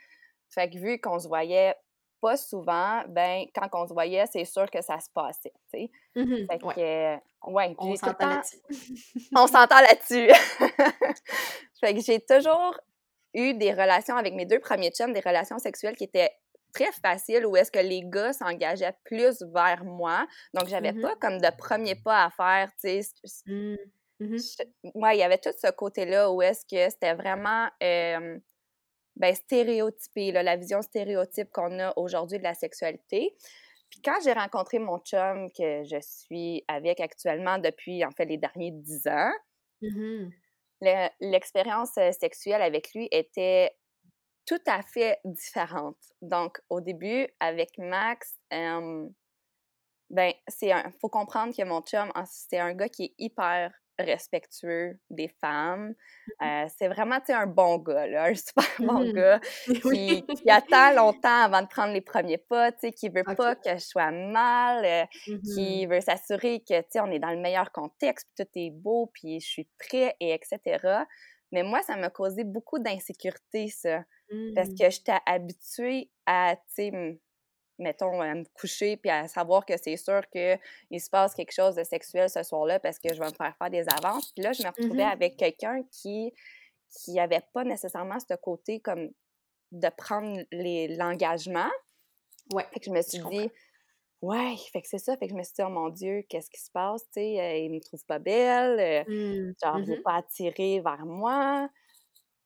[0.49, 1.75] Fait que vu qu'on se voyait
[2.21, 5.91] pas souvent, ben quand on se voyait, c'est sûr que ça se passait, tu sais.
[6.15, 7.75] Mmh fait que, ouais.
[7.77, 8.57] on s'entend là-dessus.
[9.35, 10.29] on s'entend là-dessus.
[11.79, 12.79] fait que j'ai toujours
[13.33, 16.31] eu des relations avec mes deux premiers chums, des relations sexuelles qui étaient
[16.73, 20.25] très facile où est-ce que les gars s'engageaient plus vers moi.
[20.53, 23.01] Donc, j'avais mmh pas comme de premier pas à faire, tu sais.
[23.45, 23.75] Mmh.
[24.19, 24.37] Mmh
[24.83, 27.69] il y avait tout ce côté-là où est-ce que c'était vraiment
[29.19, 33.35] ben, stéréotypé, la vision stéréotype qu'on a aujourd'hui de la sexualité.
[33.89, 38.37] Puis quand j'ai rencontré mon chum que je suis avec actuellement depuis, en fait, les
[38.37, 39.31] derniers dix ans,
[41.19, 43.71] l'expérience sexuelle avec lui était
[44.45, 45.97] tout à fait différente.
[46.21, 49.13] Donc, au début, avec Max, ben,
[50.47, 50.91] c'est un.
[51.01, 55.89] Faut comprendre que mon chum, c'est un gars qui est hyper respectueux des femmes.
[55.89, 60.49] Mmh euh, c'est vraiment, un bon gars, là, un super bon mmh gars qui, qui,
[60.49, 64.85] attend longtemps avant de prendre les premiers pas, qui veut pas que je sois mal,
[64.85, 68.71] euh, mmh qui veut s'assurer que, on est dans le meilleur contexte, puis tout est
[68.71, 71.05] beau, puis je suis prêt, et etc.
[71.51, 74.03] Mais moi, ça m'a causé beaucoup d'insécurité, ça.
[74.55, 76.55] Parce que j'étais habituée à,
[77.79, 81.75] mettons, à me coucher puis à savoir que c'est sûr qu'il se passe quelque chose
[81.75, 84.31] de sexuel ce soir-là parce que je vais me faire faire des avances.
[84.33, 86.33] Puis là, je me retrouvais avec quelqu'un qui
[86.91, 89.09] qui n'avait pas nécessairement ce côté comme
[89.71, 91.69] de prendre l'engagement.
[92.53, 92.65] ouais.
[92.73, 93.49] Fait que je me suis dit,
[94.21, 95.15] ouais, fait que c'est ça.
[95.17, 97.03] Fait que je me suis dit, oh mon Dieu, qu'est-ce qui se passe?
[97.05, 98.79] Tu sais, euh, il me trouve pas belle.
[98.79, 99.53] Euh, mmh.
[99.63, 101.69] Genre, il n'est pas attiré vers moi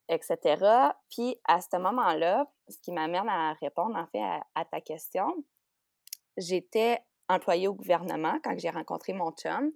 [0.08, 0.92] etc.
[1.10, 4.22] Puis à ce moment-là, ce qui m'amène à répondre en fait
[4.54, 5.34] à, ta question,
[6.36, 9.72] j'étais employée au gouvernement quand j'ai rencontré mon chum.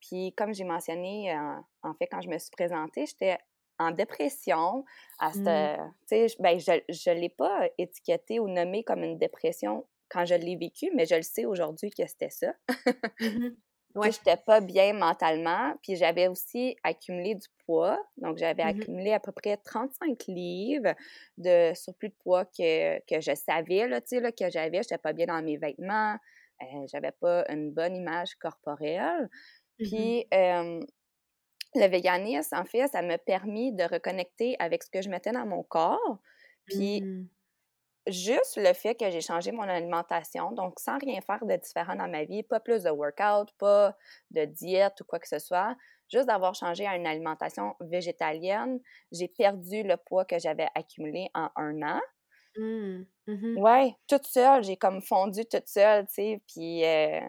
[0.00, 3.38] Puis comme j'ai mentionné, euh, en fait, quand je me suis présentée, j'étais
[3.78, 4.84] en dépression.
[5.18, 5.44] À mmh.
[6.40, 10.90] ben, je ne l'ai pas étiqueté ou nommé comme une dépression quand je l'ai vécu,
[10.94, 12.52] mais je le sais aujourd'hui que c'était ça.
[13.20, 13.50] Mmh
[13.94, 14.10] Ouais.
[14.10, 17.98] J'étais pas bien mentalement, puis j'avais aussi accumulé du poids.
[18.16, 20.94] Donc, j'avais mmh accumulé à peu près 35 livres
[21.38, 24.82] de surplus de poids que, que je savais là, là, que j'avais.
[24.82, 26.16] J'étais pas bien dans mes vêtements,
[26.62, 29.28] euh, j'avais pas une bonne image corporelle.
[29.78, 30.26] Mmh puis,
[31.74, 35.46] le véganisme, en fait, ça m'a permis de reconnecter avec ce que je mettais dans
[35.46, 36.18] mon corps.
[36.66, 37.28] Puis, mmh
[38.06, 42.08] juste le fait que j'ai changé mon alimentation, donc sans rien faire de différent dans
[42.08, 43.96] ma vie, pas plus de workout, pas
[44.30, 45.76] de diète ou quoi que ce soit,
[46.10, 48.80] juste d'avoir changé à une alimentation végétalienne,
[49.12, 52.00] j'ai perdu le poids que j'avais accumulé en un an.
[52.56, 53.04] Mmh.
[53.28, 56.84] Mmh ouais, toute seule, j'ai comme fondu toute seule, tu sais, puis...
[56.84, 57.20] Euh,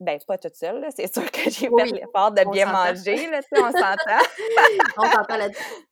[0.00, 3.48] ben, pas toute seule, c'est sûr que j'ai fait l'effort de bien manger, là, tu
[3.52, 4.22] sais, on s'entend.
[4.96, 5.88] on s'entend là-dessus.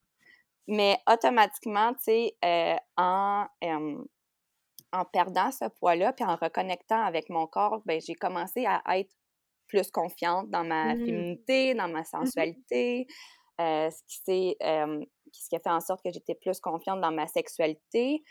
[0.68, 3.46] Mais automatiquement, tu sais, euh, en,
[4.92, 9.12] en perdant ce poids-là, puis en reconnectant avec mon corps, ben, j'ai commencé à être
[9.68, 11.06] plus confiante dans ma mmh.
[11.06, 13.06] féminité, dans ma mmh sensualité,
[13.60, 17.26] euh, ce, qui ce qui a fait en sorte que j'étais plus confiante dans ma
[17.26, 18.22] sexualité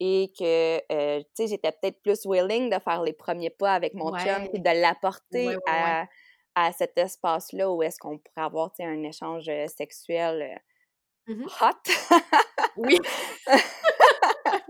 [0.00, 3.94] et que, euh, tu sais, j'étais peut-être plus willing de faire les premiers pas avec
[3.94, 6.06] mon chum et de l'apporter à,
[6.54, 10.60] à, cet espace-là où est-ce qu'on pourrait avoir, tu sais, un échange euh, sexuel
[11.26, 11.92] mmh hot.
[12.76, 12.98] oui.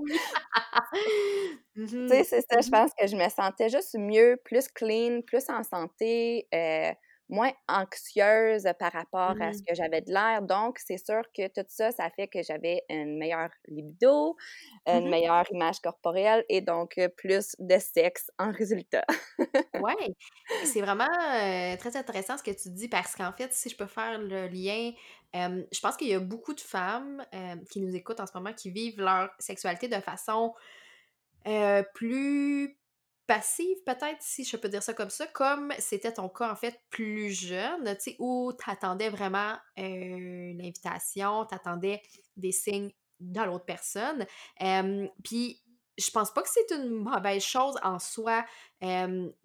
[2.06, 5.20] Tu sais, mmh c'est ça, je pense que je me sentais juste mieux, plus clean,
[5.26, 6.92] plus en santé, euh,
[7.32, 9.64] moins anxieuse par rapport à ce mmh.
[9.66, 10.42] que j'avais de l'air.
[10.42, 14.36] Donc, c'est sûr que tout ça, ça fait que j'avais une meilleure libido,
[14.86, 19.04] une mmh meilleure image corporelle et donc plus de sexe en résultat.
[19.82, 20.14] oui,
[20.64, 21.08] c'est vraiment
[21.78, 24.92] très intéressant ce que tu dis parce qu'en fait, si je peux faire le lien,
[25.34, 27.24] je pense qu'il y a beaucoup de femmes
[27.70, 30.52] qui nous écoutent en ce moment qui vivent leur sexualité de façon
[31.94, 32.76] plus
[33.26, 36.80] passive, peut-être, si je peux dire ça comme ça, comme c'était ton cas, en fait,
[36.90, 42.02] plus jeune, tu sais, où tu attendais vraiment une invitation, tu attendais
[42.36, 44.26] des signes de l'autre personne.
[45.22, 45.62] Puis,
[45.98, 48.44] je pense pas que c'est une mauvaise chose en soi.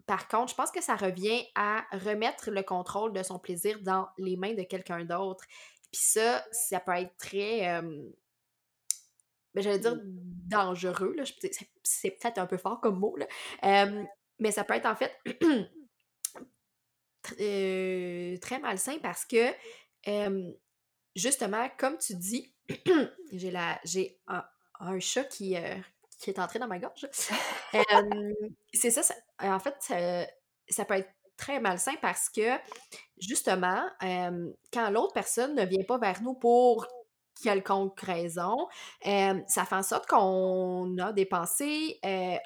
[0.06, 4.08] par contre, je pense que ça revient à remettre le contrôle de son plaisir dans
[4.18, 5.44] les mains de quelqu'un d'autre.
[5.92, 7.80] Puis ça, ça peut être très
[9.54, 10.00] ben, j'allais dire mmh.
[10.46, 11.24] dangereux, là.
[11.82, 13.26] C'est peut-être un peu fort comme mot, là.
[14.38, 15.12] mais ça peut être en fait
[18.40, 19.52] très malsain parce que
[21.16, 22.54] justement, comme tu dis,
[23.32, 24.44] j'ai la j'ai un,
[25.00, 25.56] chat qui,
[26.18, 27.06] qui est entré dans ma gorge.
[28.72, 29.74] c'est ça, en fait,
[30.68, 32.58] ça, peut être très malsain parce que,
[33.18, 33.88] justement,
[34.72, 36.86] quand l'autre personne ne vient pas vers nous pour
[37.42, 38.68] quelconque raison,
[39.02, 41.98] ça fait en sorte qu'on a des pensées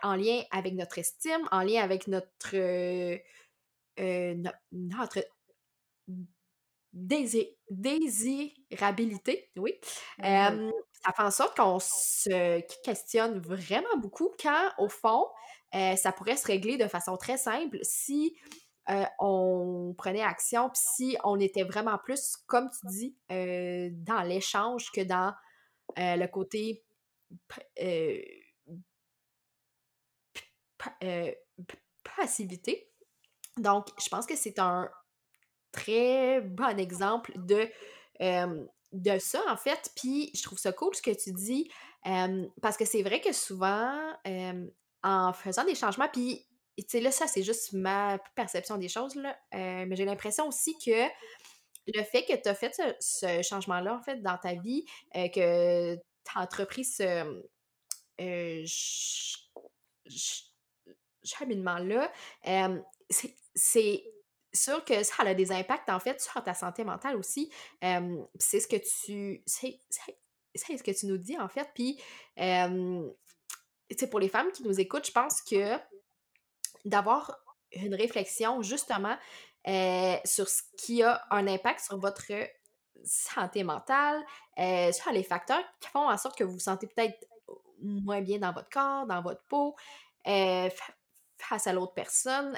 [0.03, 3.19] en lien avec notre estime, en lien avec notre,
[4.73, 5.19] notre
[6.93, 9.73] désirabilité, oui.
[10.19, 10.71] Mmh
[11.05, 15.27] ça fait en sorte qu'on se questionne vraiment beaucoup quand, au fond,
[15.73, 18.37] ça pourrait se régler de façon très simple si
[19.19, 25.03] on prenait action, puis si on était vraiment plus, comme tu dis, dans l'échange que
[25.03, 25.35] dans
[25.97, 26.85] le côté
[32.17, 32.89] passivité.
[33.57, 34.91] Donc, je pense que c'est un
[35.71, 37.69] très bon exemple de,
[38.93, 39.91] de ça, en fait.
[39.95, 41.71] Puis je trouve ça cool ce que tu dis,
[42.61, 43.97] parce que c'est vrai que souvent,
[45.05, 46.47] en faisant des changements, puis
[46.79, 50.77] tu sais, là, ça, c'est juste ma perception des choses, là, mais j'ai l'impression aussi
[50.85, 51.09] que
[51.87, 56.01] le fait que tu as fait ce, changement-là, en fait, dans ta vie, que tu
[56.35, 57.43] as entrepris ce
[61.25, 62.13] cheminement-là,
[63.11, 64.05] c'est
[64.55, 67.53] sûr que ça a des impacts, en fait, sur ta santé mentale aussi.
[67.81, 69.43] c'est ce que tu...
[70.55, 71.69] C'est ce que tu nous dis, en fait.
[71.75, 71.99] Puis,
[74.11, 75.79] pour les femmes qui nous écoutent, je pense que
[76.85, 77.39] d'avoir
[77.73, 79.17] une réflexion, justement,
[79.67, 82.31] sur ce qui a un impact sur votre
[83.05, 84.23] santé mentale,
[84.93, 87.27] sur les facteurs qui font en sorte que vous vous sentez peut-être
[87.81, 89.75] moins bien dans votre corps, dans votre peau,
[90.25, 92.57] face à l'autre personne,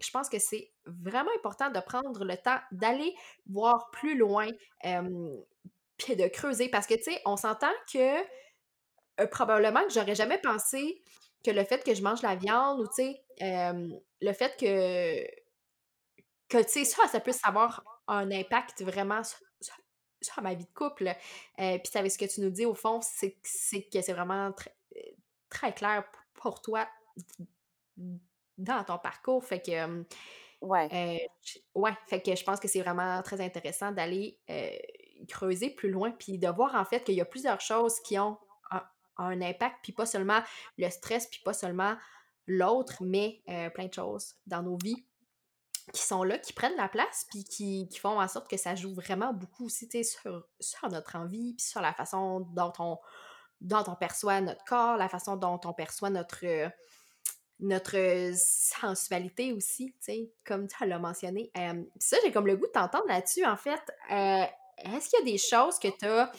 [0.00, 3.14] je pense que c'est vraiment important de prendre le temps d'aller
[3.46, 4.48] voir plus loin,
[5.98, 6.68] puis de creuser.
[6.70, 11.02] Parce que, tu sais, on s'entend que probablement que j'aurais jamais pensé
[11.44, 13.22] que le fait que je mange la viande ou, tu sais,
[14.20, 15.24] le fait que,
[16.48, 19.38] que tu sais, ça, ça puisse avoir un impact vraiment sur,
[20.42, 21.14] ma vie de couple.
[21.56, 24.74] Puis, tu savais ce que tu nous dis, au fond, c'est que c'est vraiment très,
[25.48, 26.88] très clair pour toi
[28.58, 29.44] dans ton parcours.
[29.44, 30.04] Fait que.
[30.60, 31.28] ouais.
[31.74, 34.38] ouais, fait que je pense que c'est vraiment très intéressant d'aller
[35.28, 38.38] creuser plus loin, puis de voir en fait qu'il y a plusieurs choses qui ont
[39.22, 40.40] un, impact, puis pas seulement
[40.78, 41.96] le stress, puis pas seulement
[42.46, 43.42] l'autre, mais
[43.74, 45.06] plein de choses dans nos vies
[45.92, 48.94] qui sont là, qui prennent la place, puis qui, font en sorte que ça joue
[48.94, 52.98] vraiment beaucoup aussi sur, sur notre envie, puis sur la façon dont on,
[53.60, 56.44] dont on perçoit notre corps, la façon dont on perçoit notre,
[57.60, 59.94] notre sensualité aussi,
[60.44, 61.50] comme tu l'as mentionné.
[61.98, 63.80] ça, j'ai comme le goût de t'entendre là-dessus, en fait.
[64.84, 66.32] Est-ce qu'il y a des choses que tu as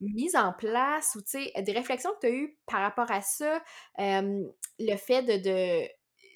[0.00, 1.20] mises en place ou,
[1.62, 3.62] des réflexions que tu as eues par rapport à ça?
[3.98, 5.86] le fait de,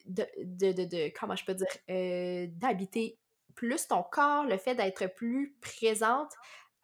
[0.06, 3.18] de, de, comment je peux dire, d'habiter
[3.54, 6.32] plus ton corps, le fait d'être plus présente.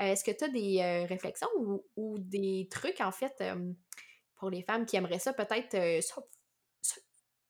[0.00, 1.48] Est-ce que tu as des réflexions
[1.96, 3.42] ou, des trucs, en fait,
[4.36, 6.02] pour les femmes qui aimeraient ça, peut-être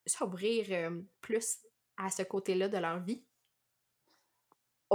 [0.06, 1.58] s'ouvrir plus
[1.96, 3.24] à ce côté-là de leur vie?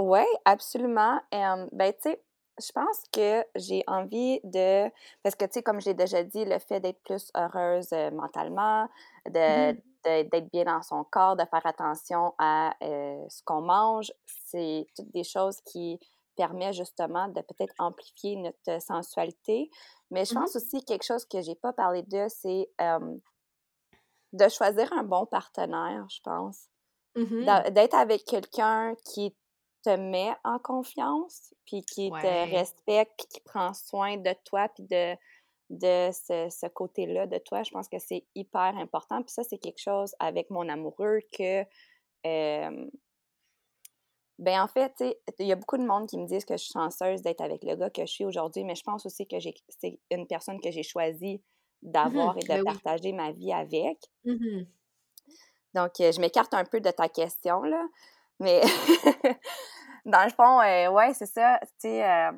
[0.00, 1.20] Oui, absolument.
[1.30, 2.22] ben, tu sais,
[2.58, 4.90] je pense que j'ai envie de.
[5.22, 8.88] Parce que, tu sais, comme j'ai déjà dit, le fait d'être plus heureuse mentalement,
[9.46, 14.10] mmh d'être bien dans son corps, de faire attention à ce qu'on mange,
[14.46, 16.00] c'est toutes des choses qui
[16.34, 19.68] permettent justement de peut-être amplifier notre sensualité.
[20.10, 22.70] Mais je mmh pense aussi quelque chose que j'ai pas parlé de, c'est
[24.32, 26.68] de choisir un bon partenaire, je pense.
[27.16, 29.36] Mmh d'être avec quelqu'un qui
[29.82, 34.84] te met en confiance, puis qui te respecte, puis qui prend soin de toi, puis
[34.84, 35.14] de,
[35.70, 37.62] de ce, côté-là de toi.
[37.62, 39.22] Je pense que c'est hyper important.
[39.22, 41.64] Puis ça, c'est quelque chose avec mon amoureux que...
[44.38, 44.92] ben en fait,
[45.38, 47.62] il y a beaucoup de monde qui me disent que je suis chanceuse d'être avec
[47.64, 49.36] le gars que je suis aujourd'hui, mais je pense aussi que
[49.68, 51.42] c'est une personne que j'ai choisie
[51.82, 53.98] Mmh d'avoir et de ben partager ma vie avec.
[54.24, 54.64] Mmh
[55.74, 57.86] Donc, je m'écarte un peu de ta question, là.
[58.40, 58.60] Mais
[60.04, 61.60] dans le fond, ouais, c'est ça.
[61.62, 62.30] Tu sais,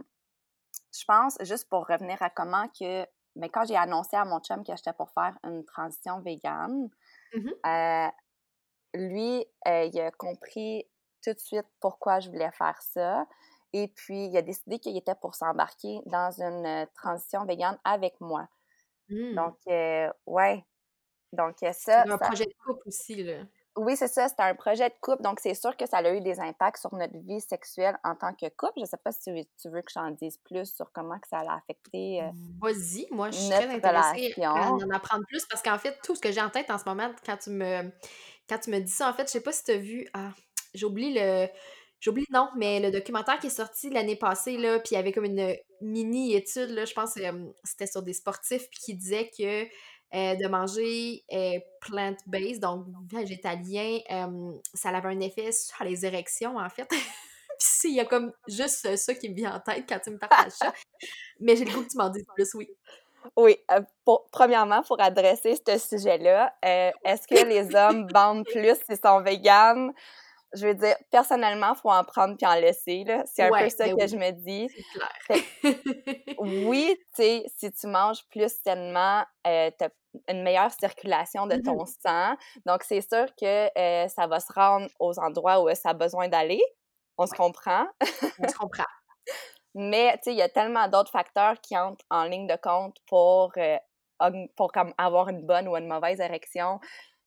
[0.92, 3.06] je pense, juste pour revenir à comment que.
[3.34, 6.88] Mais quand j'ai annoncé à mon chum que j'étais pour faire une transition végane,
[7.34, 8.10] mmh
[8.94, 10.86] lui, il a compris
[11.24, 13.26] tout de suite pourquoi je voulais faire ça.
[13.72, 18.46] Et puis, il a décidé qu'il était pour s'embarquer dans une transition végane avec moi.
[19.08, 19.34] Mmh.
[19.34, 19.56] Donc,
[20.26, 20.66] ouais.
[21.32, 21.72] Donc, ça.
[21.72, 23.44] C'est un projet de couple aussi, là.
[23.76, 26.20] Oui, c'est ça, c'était un projet de couple, donc c'est sûr que ça a eu
[26.20, 28.80] des impacts sur notre vie sexuelle en tant que couple.
[28.80, 31.56] Je sais pas si tu, veux que j'en dise plus sur comment que ça a
[31.56, 32.28] affecté euh,
[32.60, 36.20] Vas-y, moi je suis très intéressée à en apprendre plus parce qu'en fait, tout ce
[36.20, 37.90] que j'ai en tête en ce moment, quand tu me
[38.48, 40.06] quand tu me dis ça, en fait, je sais pas si tu as vu.
[40.12, 40.30] Ah,
[40.74, 41.46] j'oublie le.
[42.00, 45.12] J'oublie non, mais le documentaire qui est sorti l'année passée, là, puis il y avait
[45.12, 47.20] comme une mini-étude, là, je pense que
[47.62, 49.68] c'était sur des sportifs, puis qui disait que
[50.14, 53.98] euh, de manger euh, plant-based, donc végétalien,
[54.74, 56.88] ça avait un effet sur les érections, en fait.
[57.58, 60.18] Puis il y a comme juste ça qui me vient en tête quand tu me
[60.18, 60.72] partages ça.
[61.40, 62.68] Mais j'ai le goût que tu m'en dises plus, oui.
[63.36, 63.80] Oui, euh,
[64.32, 69.92] premièrement, pour adresser ce sujet-là, est-ce que les hommes bandent plus s'ils sont véganes?
[70.54, 73.04] Je veux dire, personnellement, il faut en prendre puis en laisser.
[73.26, 74.68] C'est un peu ça ben que je me dis.
[76.38, 79.90] oui, tu sais, si tu manges plus sainement, euh, tu as
[80.28, 82.00] une meilleure circulation de ton mm-hmm.
[82.02, 82.36] sang.
[82.66, 86.28] Donc, c'est sûr que euh, ça va se rendre aux endroits où ça a besoin
[86.28, 86.62] d'aller.
[87.16, 87.86] On se comprend.
[88.38, 88.84] On se comprend.
[89.74, 92.98] Mais, tu sais, il y a tellement d'autres facteurs qui entrent en ligne de compte
[93.06, 93.78] pour, euh,
[94.54, 96.78] pour comme, avoir une bonne ou une mauvaise érection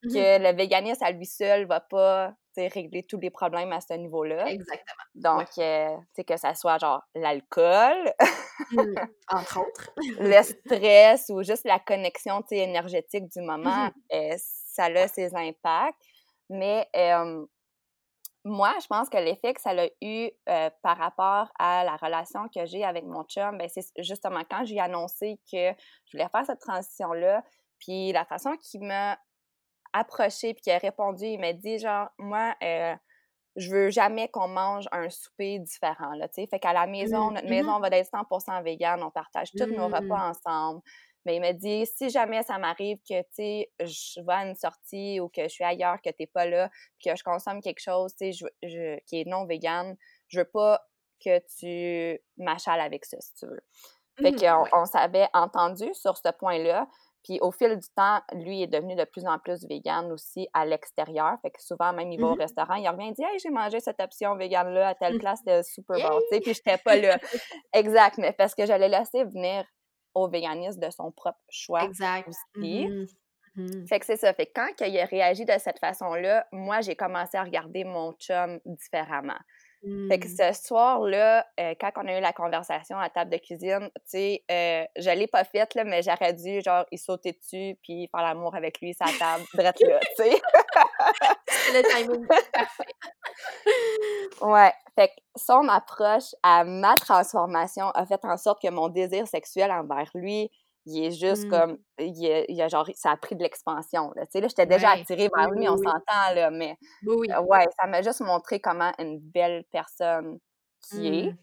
[0.02, 0.42] que mm-hmm.
[0.42, 4.48] le véganisme à lui seul va pas régler tous les problèmes à ce niveau-là.
[4.48, 5.02] Exactement.
[5.14, 8.12] Donc, euh, tu sais, que ça soit genre l'alcool,
[8.72, 8.94] mmh,
[9.28, 15.08] entre autres, le stress ou juste la connexion énergétique du moment, mmh euh, ça a
[15.08, 15.96] ses impacts.
[16.50, 16.86] Mais
[18.46, 22.48] moi, je pense que l'effet que ça a eu euh, par rapport à la relation
[22.48, 26.46] que j'ai avec mon chum, ben, c'est justement quand j'ai annoncé que je voulais faire
[26.46, 27.42] cette transition-là,
[27.80, 29.18] puis la façon qu'il m'a
[29.98, 32.94] approché puis qui a répondu, il m'a dit genre moi euh,
[33.56, 36.46] je veux jamais qu'on mange un souper différent là, tu sais.
[36.46, 39.66] Fait qu'à la maison, mmh notre maison mmh va être 100% vegan, on partage tous
[39.66, 40.30] nos repas mmh.
[40.30, 40.82] ensemble.
[41.24, 44.54] Mais il m'a dit si jamais ça m'arrive que tu sais je vais à une
[44.54, 47.80] sortie ou que je suis ailleurs que t'es pas là, puis que je consomme quelque
[47.80, 49.96] chose, tu sais je, qui est non vegan,
[50.28, 50.80] je veux pas
[51.24, 53.62] que tu m'achales avec ça si tu veux.
[54.18, 56.88] Fait qu'on on s'avait entendu sur ce point-là.
[57.26, 60.64] Puis au fil du temps, lui est devenu de plus en plus vegan aussi à
[60.64, 61.36] l'extérieur.
[61.42, 63.50] Fait que souvent, même, il va au mmh restaurant, il revient et dit Hey, j'ai
[63.50, 65.18] mangé cette option vegan-là à telle mmh.
[65.18, 66.20] place, c'était super bon.
[66.20, 67.18] Tu sais, puis j'étais pas là.
[67.72, 69.64] exact, mais parce que j'allais laisser venir
[70.14, 72.28] au véganisme de son propre choix exact.
[72.28, 72.86] aussi.
[72.86, 73.06] Mmh
[73.88, 74.32] fait que c'est ça.
[74.34, 78.12] Fait que quand il a réagi de cette façon-là, moi, j'ai commencé à regarder mon
[78.12, 79.38] chum différemment.
[80.08, 80.52] Fait que mmh.
[80.52, 84.44] ce soir-là, euh, quand on a eu la conversation à table de cuisine, tu sais,
[84.50, 88.22] euh, je l'ai pas faite, là, mais j'aurais dû, genre, y sauter dessus puis faire
[88.22, 90.40] l'amour avec lui la table, drette là, tu sais.
[91.72, 92.84] le timing parfait.
[94.40, 94.72] ouais.
[94.96, 99.70] Fait que son approche à ma transformation a fait en sorte que mon désir sexuel
[99.70, 100.50] envers lui
[100.86, 101.50] il est juste mmh.
[101.50, 104.90] comme, il, a, genre, ça a pris de l'expansion, là, tu sais, là, j'étais déjà
[104.90, 108.92] attirée vers lui, on s'entend, là, mais, oui, euh, ouais, ça m'a juste montré comment
[108.98, 110.38] une belle personne
[110.88, 111.32] qui est.
[111.32, 111.36] Mmh.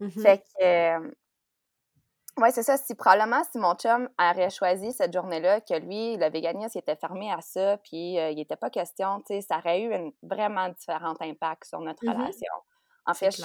[0.00, 1.10] Mmh fait que, euh,
[2.40, 6.28] ouais, c'est ça, si probablement, si mon chum aurait choisi cette journée-là, que lui, le
[6.28, 9.58] véganisme, il était fermé à ça, puis euh, il n'était pas question, tu sais, ça
[9.58, 12.52] aurait eu un vraiment différent impact sur notre relation.
[13.06, 13.40] En fait,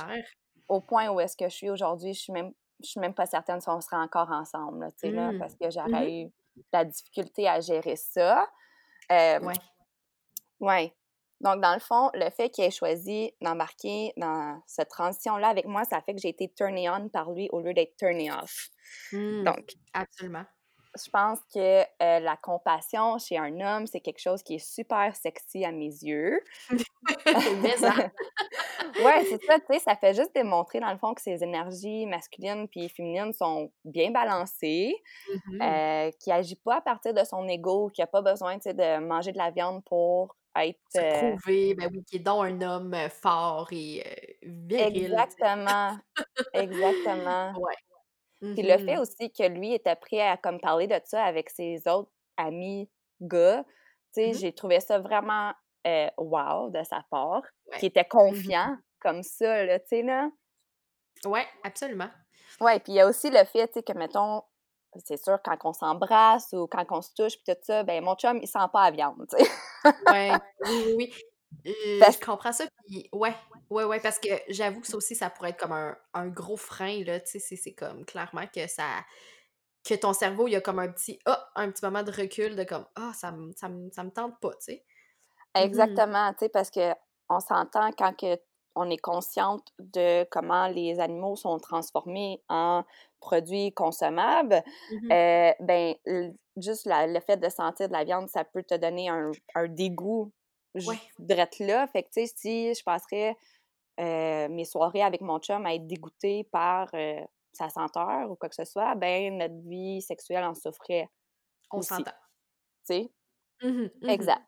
[0.68, 3.26] au point où est-ce que je suis aujourd'hui, je suis même je suis même pas
[3.26, 5.40] certaine si on serait encore ensemble, là, mmh.
[5.40, 6.32] parce que j'aurais mmh eu
[6.74, 8.48] la difficulté à gérer ça.
[9.12, 9.54] Euh, ouais.
[10.60, 10.94] Ouais.
[11.40, 15.86] Donc, dans le fond, le fait qu'il ait choisi d'embarquer dans cette transition-là avec moi,
[15.86, 18.70] ça fait que j'ai été turnée on par lui au lieu d'être turnée off.
[19.12, 19.44] Mmh.
[19.44, 20.46] Donc, absolument
[21.04, 25.16] je pense que euh, la compassion chez un homme, c'est quelque chose qui est super
[25.16, 26.40] sexy à mes yeux.
[29.04, 32.06] Ouais, c'est ça, tu sais, ça fait juste démontrer dans le fond que ses énergies
[32.06, 34.96] masculines puis féminines sont bien balancées,
[35.28, 38.64] mmh euh, qui agit pas à partir de son ego, qui a pas besoin, tu
[38.64, 40.80] sais, de manger de la viande pour être...
[40.94, 44.04] Se euh prouver, ben oui, qui est donc un homme fort et
[44.44, 45.06] viril.
[45.06, 45.98] Exactement,
[46.54, 47.54] exactement.
[47.60, 47.76] Ouais.
[48.40, 51.50] Puis le fait mmh aussi que lui était prêt à comme parler de ça avec
[51.50, 53.64] ses autres amis gars,
[54.14, 55.54] tu sais, mmh j'ai trouvé ça vraiment
[55.88, 57.44] euh, wow de sa part,
[57.80, 60.30] qui était mmh confiant comme ça, là, tu sais, là.
[61.26, 62.10] Ouais, absolument.
[62.62, 64.44] Ouais, puis il y a aussi le fait, tu sais, que, mettons,
[65.04, 68.16] c'est sûr, quand on s'embrasse ou quand on se touche, puis tout ça, ben mon
[68.16, 69.52] chum, il sent pas la viande, tu sais.
[70.08, 70.32] ouais,
[70.66, 71.14] oui, oui.
[71.66, 73.34] je comprends ça, puis ouais,
[73.70, 77.04] Ouais, ouais, parce que j'avoue que ça aussi, ça pourrait être comme un, gros frein,
[77.04, 78.86] là, tu sais, c'est comme clairement que ça
[79.88, 82.58] que ton cerveau, il y a comme un petit oh, un petit moment de recul
[82.58, 84.84] de comme ah, ça me ça me tente pas, tu sais.
[85.56, 86.94] Mmh Exactement, tu sais, parce que
[87.30, 88.38] on s'entend quand que
[88.76, 92.84] on est consciente de comment les animaux sont transformés en
[93.20, 95.96] produits consommables, mmh euh, ben
[96.58, 100.32] juste le fait de sentir de la viande, ça peut te donner un, un dégoût
[101.18, 101.88] voudrais être là.
[101.88, 103.36] Fait que, tu sais, si je passerais
[104.00, 107.20] euh, mes soirées avec mon chum à être dégoûté par euh,
[107.54, 111.10] sa senteur ou quoi que ce soit, ben notre vie sexuelle en souffrait.
[111.72, 112.12] On s'entend.
[112.88, 113.12] Tu sais?
[113.64, 114.44] Mmh mmh exact.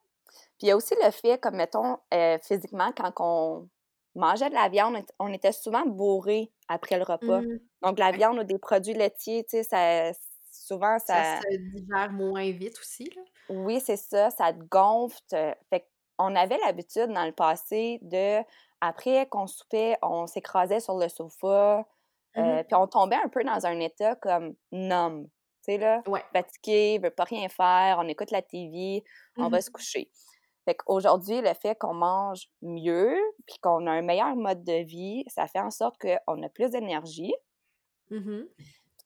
[0.57, 3.69] Puis il y a aussi le fait, comme mettons, euh, physiquement, quand on
[4.15, 7.41] mangeait de la viande, on était souvent bourré après le repas.
[7.41, 7.59] Mmh.
[7.81, 10.11] Donc la viande ou des produits laitiers, tu sais, ça,
[10.51, 11.39] souvent ça...
[11.39, 13.21] Ça se digère moins vite aussi, là.
[13.49, 15.19] Oui, c'est ça, ça te gonfle.
[15.69, 18.43] Fait qu'on avait l'habitude dans le passé de
[18.81, 21.85] après qu'on soupait, on s'écrasait sur le sofa,
[22.35, 25.25] mmh euh, puis on tombait un peu dans un état comme numb.
[25.63, 26.01] Tu sais, là,
[26.31, 29.03] fatigué, veut pas rien faire, on écoute la TV,
[29.37, 30.11] on va mmh se coucher.
[30.65, 33.17] Fait qu'aujourd'hui, le fait qu'on mange mieux,
[33.47, 36.71] puis qu'on a un meilleur mode de vie, ça fait en sorte qu'on a plus
[36.71, 37.33] d'énergie.
[38.11, 38.43] Mmh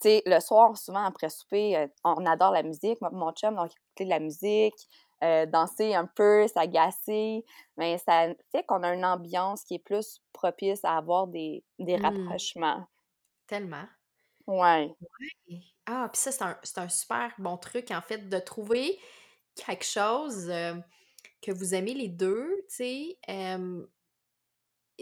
[0.01, 2.99] tu sais, le soir, souvent après souper, euh, on adore la musique.
[2.99, 4.75] mon chum, donc écouter de la musique,
[5.23, 7.45] euh, danser un peu, s'agacer,
[7.77, 11.97] mais ça fait qu'on a une ambiance qui est plus propice à avoir des, des
[11.97, 12.01] mmh.
[12.01, 12.87] rapprochements.
[13.47, 13.85] Tellement.
[14.47, 14.93] Ouais.
[15.85, 16.31] Ah, puis ça,
[16.63, 18.99] c'est un, super bon truc, en fait, de trouver
[19.55, 20.73] quelque chose euh,
[21.41, 23.17] que vous aimez les deux, tu sais.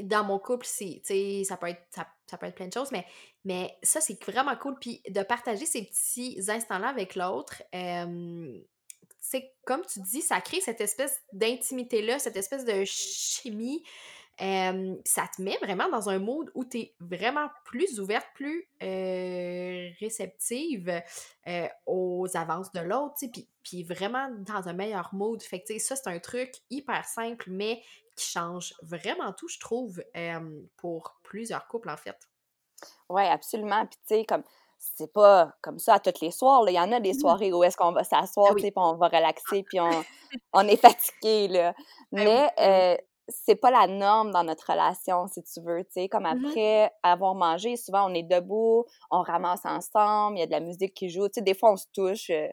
[0.03, 1.01] dans mon couple, c'est,
[1.45, 3.05] ça peut être ça, peut être plein de choses, mais,
[3.43, 4.77] mais ça, c'est vraiment cool.
[4.79, 7.63] Puis de partager ces petits instants-là avec l'autre,
[9.21, 13.83] c'est comme tu dis, ça crée cette espèce d'intimité-là, cette espèce de chimie.
[14.39, 18.67] ça te met vraiment dans un mood où tu es vraiment plus ouverte, plus
[19.99, 21.01] réceptive
[21.85, 23.15] aux avances de l'autre,
[23.63, 25.41] puis, vraiment dans un meilleur mood.
[25.41, 27.81] Fait que ça, c'est un truc hyper simple, mais
[28.15, 30.03] qui change vraiment tout, je trouve,
[30.77, 32.17] pour plusieurs couples, en fait.
[33.09, 33.85] Oui, absolument.
[33.85, 34.43] Puis tu sais, comme
[34.81, 36.63] c'est pas comme ça à tous les soirs.
[36.67, 37.19] Il y en a des mmh.
[37.19, 39.89] soirées où est-ce qu'on va s'asseoir, puis on va relaxer, puis on,
[40.53, 41.73] on est fatigué, là.
[42.11, 46.09] Ben Mais euh, c'est pas la norme dans notre relation, si tu veux, sais.
[46.09, 50.47] Comme mmh après avoir mangé, souvent on est debout, on ramasse ensemble, il y a
[50.47, 51.27] de la musique qui joue.
[51.31, 52.47] Sais, des fois on se touche euh,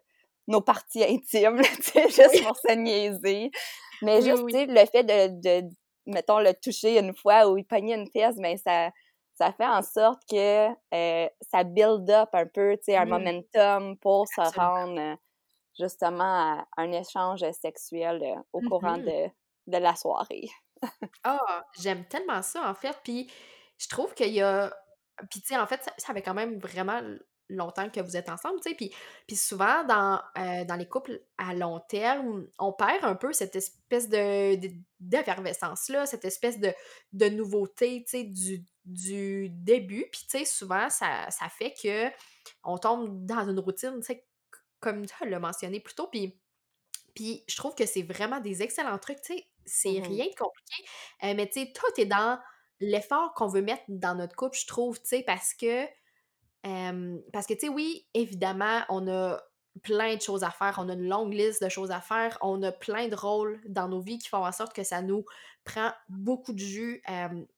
[0.47, 3.51] nos parties intimes, juste pour se niaiser.
[4.03, 5.69] Mais juste, le fait de, de,
[6.07, 8.91] mettons, le toucher une fois ou il pognait une pièce, ben ça
[9.39, 13.09] ça fait en sorte que euh, ça build up un peu, tu sais, un mmh.
[13.09, 15.17] momentum pour se rendre euh,
[15.79, 19.31] justement à un échange sexuel euh, au courant mmh
[19.69, 20.49] de, la soirée.
[21.25, 22.99] ah, j'aime tellement ça, en fait.
[23.05, 23.31] Puis
[23.77, 24.75] je trouve qu'il y a.
[25.31, 27.03] Puis, tu sais, en fait, ça, ça, avait quand même vraiment
[27.49, 28.77] longtemps que vous êtes ensemble, tu sais.
[28.77, 28.93] Puis,
[29.27, 33.57] puis souvent, dans, euh, dans les couples à long terme, on perd un peu cette
[33.57, 34.59] espèce de,
[35.01, 36.73] d'effervescence-là, cette espèce de,
[37.13, 40.07] de nouveauté, tu sais, du, du début.
[40.11, 42.11] Puis, tu sais, souvent, ça, ça fait que
[42.65, 44.27] on tombe dans une routine, tu sais,
[44.81, 46.09] comme tu l'as mentionné plus tôt.
[46.09, 46.39] Puis,
[47.15, 49.47] puis je trouve que c'est vraiment des excellents trucs, tu sais.
[49.67, 50.85] C'est mmh rien de compliqué.
[51.25, 52.41] Euh, mais, tu sais, tout est dans
[52.81, 55.87] l'effort qu'on veut mettre dans notre couple, je trouve, tu sais, parce que
[57.33, 59.41] parce que, tu sais, oui, évidemment, on a
[59.83, 62.63] plein de choses à faire, on a une longue liste de choses à faire, on
[62.63, 65.25] a plein de rôles dans nos vies qui font en sorte que ça nous
[65.65, 67.03] prend beaucoup de jus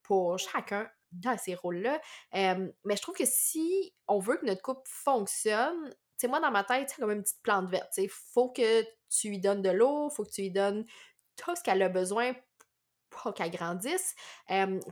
[0.03, 1.99] pour chacun dans ces rôles-là.
[2.33, 6.63] mais je trouve que si on veut que notre couple fonctionne, tu moi, dans ma
[6.63, 7.91] tête, c'est comme une petite plante verte.
[7.97, 10.85] Il faut que tu lui donnes de l'eau, faut que tu lui donnes
[11.35, 12.33] tout ce qu'elle a besoin
[13.09, 14.15] pour qu'elle grandisse.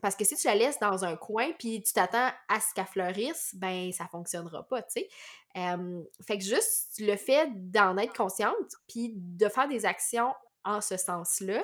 [0.01, 2.85] parce que si tu la laisses dans un coin puis tu t'attends à ce qu'elle
[2.85, 5.09] fleurisse, ben ça fonctionnera pas, tu sais.
[5.55, 10.33] fait que juste le fait d'en être consciente puis de faire des actions
[10.65, 11.63] en ce sens-là,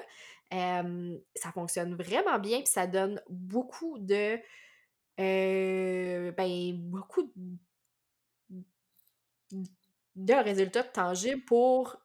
[0.52, 4.40] ça fonctionne vraiment bien puis ça donne beaucoup de
[5.18, 7.32] ben beaucoup
[10.16, 11.98] de résultats tangibles pour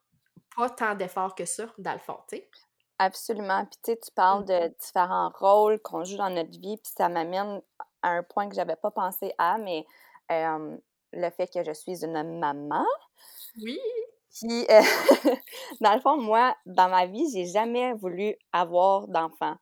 [0.56, 2.50] pas tant d'efforts que ça, dans le fond, tu sais.
[2.98, 3.64] Absolument.
[3.64, 4.46] Puis tu sais, tu parles mmh.
[4.46, 7.62] de différents rôles qu'on joue dans notre vie, puis ça m'amène
[8.02, 9.86] à un point que j'avais pas pensé à, mais
[10.28, 12.84] le fait que je suis une maman.
[13.62, 13.78] Oui.
[14.34, 14.80] Puis, euh,
[15.80, 19.56] dans le fond, moi, dans ma vie, j'ai jamais voulu avoir d'enfant.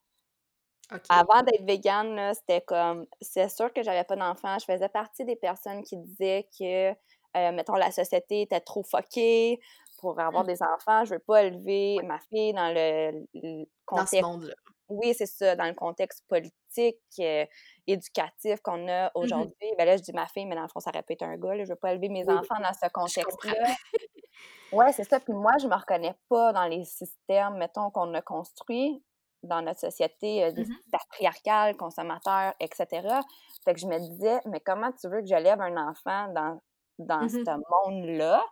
[1.10, 4.56] Avant d'être végane, c'était comme, c'est sûr que j'avais pas d'enfant.
[4.58, 9.60] Je faisais partie des personnes qui disaient que, euh, mettons, la société était trop fuckée,
[9.98, 10.46] pour avoir mmh.
[10.46, 13.24] des enfants, je veux pas élever ma fille dans le,
[13.84, 14.14] contexte.
[14.14, 14.54] Dans ce monde-là.
[14.88, 17.44] Oui, c'est ça, dans le contexte politique, euh,
[17.86, 19.72] éducatif qu'on a mmh aujourd'hui.
[19.76, 21.36] Ben là, je dis ma fille, mais dans le fond, ça aurait pu être un
[21.36, 21.54] gars.
[21.54, 21.64] Là.
[21.64, 23.52] Je veux pas élever mes enfants dans ce contexte-là.
[24.72, 25.20] oui, c'est ça.
[25.20, 29.02] Puis moi, je me reconnais pas dans les systèmes, mettons, qu'on a construits
[29.42, 32.86] dans notre société euh, mmh patriarcale, consommateur, etc.
[33.64, 36.60] Fait que je me disais, mais comment tu veux que j'élève un enfant dans,
[36.98, 38.42] dans ce monde-là?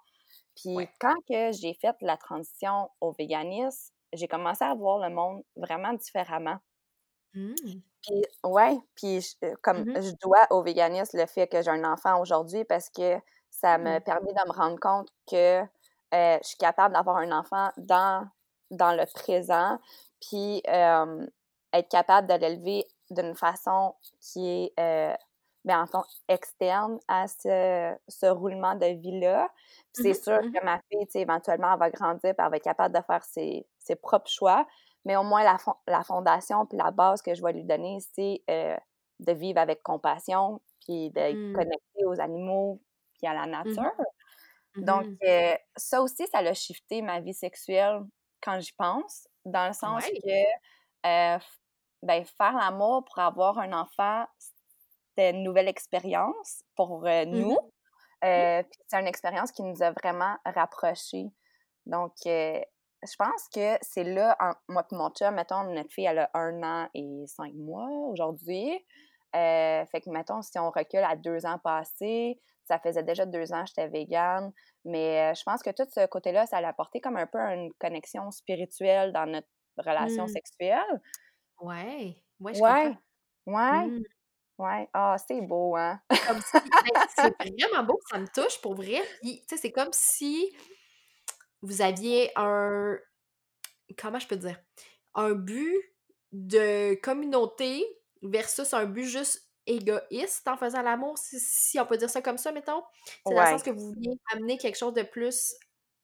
[0.57, 5.43] Puis quand que j'ai fait la transition au véganisme, j'ai commencé à voir le monde
[5.57, 6.59] vraiment différemment.
[7.35, 7.55] Mmh.
[8.03, 12.21] Puis, ouais, puis comme Mmh je dois au véganisme le fait que j'ai un enfant
[12.21, 13.19] aujourd'hui parce que
[13.51, 14.01] ça me Mmh.
[14.01, 15.63] permet de me rendre compte que
[16.13, 18.27] je suis capable d'avoir un enfant dans,
[18.71, 19.79] dans le présent,
[20.21, 20.63] puis
[21.73, 25.15] être capable de l'élever d'une façon qui est, euh,
[25.67, 29.51] ben, en fond, externe à ce, ce roulement de vie-là.
[29.93, 32.65] c'est Mmh sûr mmh que ma fille, éventuellement, elle va grandir, puis elle va être
[32.65, 34.67] capable de faire ses, ses propres choix,
[35.05, 35.59] mais au moins la,
[35.89, 38.77] la fondation puis la base que je vais lui donner, c'est euh,
[39.21, 41.53] de vivre avec compassion, puis de Mmh.
[41.53, 42.81] connecter aux animaux,
[43.19, 43.93] puis à la Mmh nature.
[44.81, 48.03] Donc, euh, ça aussi, ça a shifté ma vie sexuelle
[48.43, 50.31] quand j'y pense, dans le sens que
[51.07, 51.39] euh,
[52.03, 54.27] ben, faire l'amour pour avoir un enfant,
[55.17, 57.59] c'était une nouvelle expérience pour euh, Mmh nous.
[58.25, 61.27] Euh, c'est une expérience qui nous a vraiment rapprochés.
[61.85, 62.61] Donc, euh,
[63.03, 64.37] je pense que c'est là,
[64.69, 68.85] moi et mon chum, mettons, notre fille, elle a un an et cinq mois aujourd'hui.
[69.33, 73.63] fait que, mettons, si on recule à deux ans passés, ça faisait déjà deux ans
[73.63, 74.51] que j'étais végane.
[74.85, 78.31] Mais je pense que tout ce côté-là, ça a apporté comme un peu une connexion
[78.31, 80.29] spirituelle dans notre relation mmh.
[80.29, 81.03] sexuelle.
[81.61, 82.97] Ouais, ouais, je ouais.
[83.45, 83.83] comprends.
[83.83, 83.87] Ouais.
[83.87, 84.03] Mmh.
[84.59, 84.89] Ouais.
[84.95, 86.01] Ah, c'est beau, hein?
[86.27, 89.03] Comme si, ben, c'est vraiment beau, ça me touche pour vrai.
[89.21, 90.57] Puis, tu sais, c'est comme si
[91.63, 92.99] vous aviez un.
[93.99, 94.59] Comment je peux dire?
[95.15, 95.75] Un but
[96.33, 97.85] de communauté
[98.23, 102.53] versus un but juste égoïste en faisant l'amour, si, on peut dire ça comme ça,
[102.53, 102.83] mettons.
[103.27, 105.55] C'est dans le sens que vous vouliez amener quelque chose de plus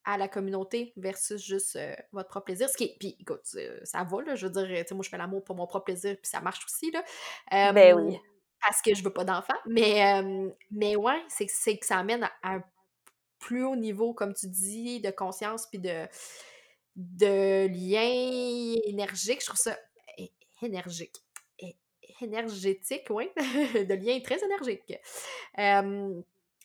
[0.04, 2.68] à la communauté versus juste euh, votre propre plaisir.
[2.68, 3.42] Ce qui est, puis écoute,
[3.84, 5.84] ça va, là, je veux dire, tu sais, moi je fais l'amour pour mon propre
[5.84, 7.04] plaisir, puis ça marche aussi, là.
[7.72, 8.18] ben oui.
[8.62, 9.54] Parce que je veux pas d'enfant.
[9.66, 10.22] Mais,
[10.70, 11.46] mais ouais, c'est
[11.76, 12.62] que ça amène à un
[13.38, 16.06] plus haut niveau, comme tu dis, de conscience, puis de,
[16.96, 19.40] de lien énergique.
[19.40, 19.76] Je trouve ça
[20.62, 21.22] énergique
[22.22, 24.92] énergétique, oui, de lien très énergique.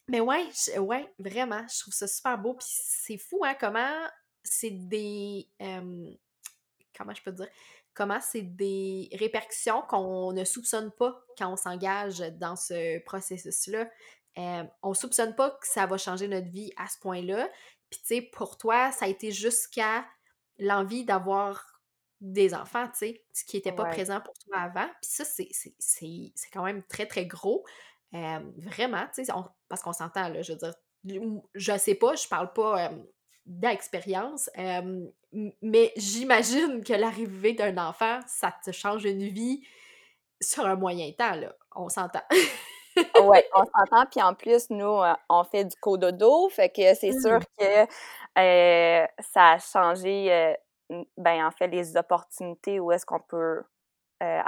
[0.08, 0.46] mais ouais,
[0.78, 2.54] ouais, vraiment, je trouve ça super beau.
[2.54, 4.08] Puis c'est fou, hein, comment
[4.44, 5.48] c'est des.
[5.60, 7.50] comment je peux dire?
[7.98, 13.90] Comment c'est des répercussions qu'on ne soupçonne pas quand on s'engage dans ce processus-là.
[14.84, 17.50] on soupçonne pas que ça va changer notre vie à ce point-là.
[17.90, 20.06] Puis, tu sais, pour toi, ça a été jusqu'à
[20.60, 21.82] l'envie d'avoir
[22.22, 24.88] des enfants, tu sais, ce qui n'était pas présent pour toi avant.
[25.02, 27.66] Puis ça, c'est quand même très, très gros.
[28.12, 29.34] vraiment, tu sais,
[29.70, 30.76] parce qu'on s'entend, là, je veux dire,
[31.56, 32.92] je sais pas, je parle pas
[33.48, 34.50] d'expérience,
[35.62, 39.64] mais j'imagine que l'arrivée d'un enfant, ça te change une vie
[40.40, 41.54] sur un moyen temps, là.
[41.76, 42.22] On s'entend.
[42.96, 44.06] oui, on s'entend.
[44.12, 47.60] Puis en plus, nous, euh, on fait du cododo, fait que c'est sûr mmh.
[47.60, 50.56] que ça a changé
[50.90, 53.64] ben, en fait, les opportunités où est-ce qu'on peut
[54.24, 54.42] euh,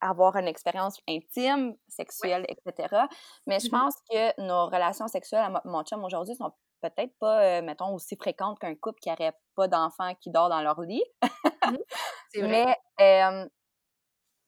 [0.00, 3.06] avoir une expérience intime, sexuelle, etc.
[3.46, 6.52] Mais je mmh pense que nos relations sexuelles à mon chum aujourd'hui sont
[6.82, 10.62] peut-être pas, euh, mettons, aussi fréquentes qu'un couple qui n'aurait pas d'enfant qui dort dans
[10.62, 11.04] leur lit.
[12.34, 12.74] Mmh Mais,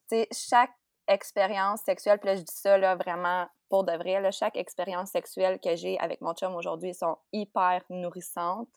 [0.09, 0.73] tu sais, chaque
[1.07, 5.11] expérience sexuelle, puis là, je dis ça là, vraiment pour de vrai, là, chaque expérience
[5.11, 8.69] sexuelle que j'ai avec mon chum aujourd'hui sont hyper nourrissantes.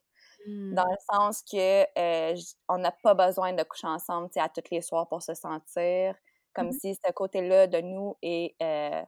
[0.47, 0.75] Mmh.
[0.75, 2.37] Dans le sens que euh,
[2.69, 6.15] on n'a pas besoin de coucher ensemble à tous les soirs pour se sentir
[6.55, 9.03] comme mmh si ce côté-là de nous est euh,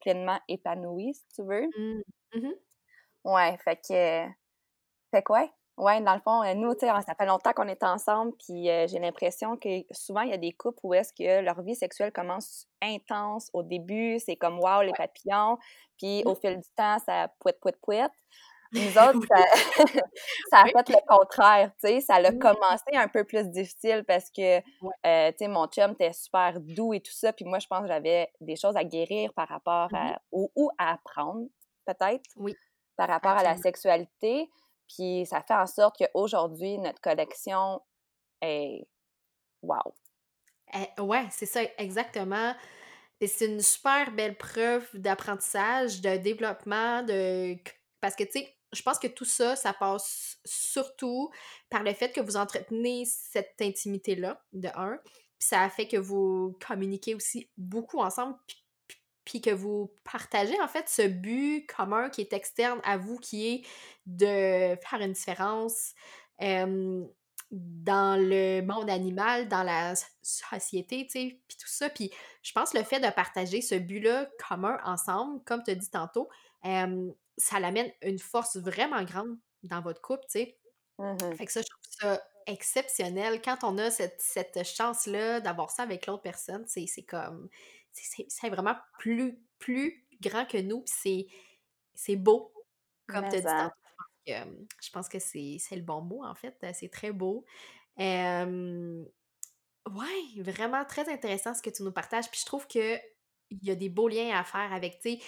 [0.00, 1.66] pleinement épanoui, si tu veux.
[1.76, 2.00] Mmh.
[2.34, 2.50] Mmh
[3.24, 4.32] ouais, fait que.
[5.10, 5.50] Fait que ouais.
[5.78, 8.64] Ouais, dans le fond, euh, nous, tu sais, ça fait longtemps qu'on est ensemble, puis
[8.64, 12.12] j'ai l'impression que souvent, il y a des couples où est-ce que leur vie sexuelle
[12.12, 15.58] commence intense au début, c'est comme wow, les papillons,
[15.98, 18.12] puis au fil du temps, ça pouette, pouette, pouette.
[18.72, 19.26] Nous autres,
[20.50, 22.00] ça, a fait le contraire, tu sais.
[22.00, 26.12] Ça a commencé un peu plus difficile parce que, euh, tu sais, mon chum était
[26.12, 27.32] super doux et tout ça.
[27.32, 30.18] Puis moi, je pense que j'avais des choses à guérir par rapport mmh à...
[30.32, 31.46] ou, à apprendre,
[31.84, 32.24] peut-être.
[32.36, 32.54] Oui.
[32.96, 34.50] Par rapport à la sexualité.
[34.88, 37.80] Puis ça fait en sorte qu'aujourd'hui, notre connexion
[38.40, 38.86] est...
[39.62, 39.94] Wow!
[40.74, 42.54] Eh, ouais, c'est ça, exactement.
[43.20, 47.56] C'est une super belle preuve d'apprentissage, de développement, de...
[48.00, 51.30] Parce que, tu sais, je pense que tout ça, ça passe surtout
[51.70, 54.98] par le fait que vous entretenez cette intimité-là, de un.
[55.38, 58.36] Puis ça fait que vous communiquez aussi beaucoup ensemble,
[59.24, 63.48] puis que vous partagez en fait ce but commun qui est externe à vous, qui
[63.48, 63.66] est
[64.06, 65.94] de faire une différence
[67.50, 71.88] dans le monde animal, dans la société, tu sais, puis tout ça.
[71.90, 72.10] Puis
[72.42, 76.28] je pense le fait de partager ce but-là commun ensemble, comme tu as dit tantôt,
[77.38, 80.58] ça l'amène une force vraiment grande dans votre couple, tu sais.
[80.98, 83.42] Mmh fait que ça, je trouve ça exceptionnel.
[83.42, 87.48] Quand on a cette, cette chance-là d'avoir ça avec l'autre personne, c'est comme.
[87.92, 91.28] C'est vraiment plus, plus grand que nous, puis
[91.94, 92.52] c'est beau.
[93.06, 93.72] Comme tu as dit
[94.26, 96.56] je pense que c'est le bon mot, en fait.
[96.74, 97.44] C'est très beau.
[98.00, 99.04] Euh,
[99.90, 102.30] ouais, vraiment très intéressant ce que tu nous partages.
[102.30, 102.96] Puis je trouve que
[103.50, 105.20] il y a des beaux liens à faire avec, tu sais,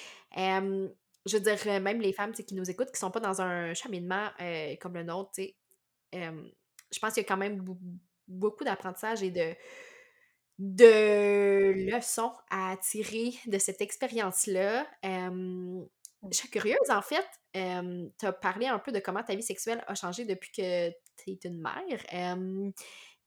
[1.26, 4.28] je veux dire, même les femmes qui nous écoutent, qui sont pas dans un cheminement
[4.40, 5.56] euh, comme le nôtre, tu sais,
[6.12, 7.64] je pense qu'il y a quand même
[8.26, 9.54] beaucoup d'apprentissage et de,
[10.58, 14.86] de leçons à tirer de cette expérience-là.
[15.02, 15.86] je
[16.32, 19.94] suis curieuse, en fait, tu as parlé un peu de comment ta vie sexuelle a
[19.94, 22.72] changé depuis que tu es une mère.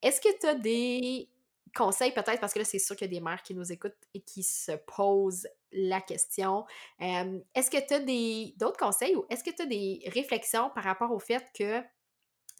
[0.02, 1.28] Est-ce que tu as des
[1.74, 3.96] conseils peut-être, parce que là, c'est sûr qu'il y a des mères qui nous écoutent
[4.14, 6.64] et qui se posent la question.
[7.00, 11.12] est-ce que tu as d'autres conseils ou est-ce que tu as des réflexions par rapport
[11.12, 11.80] au fait que,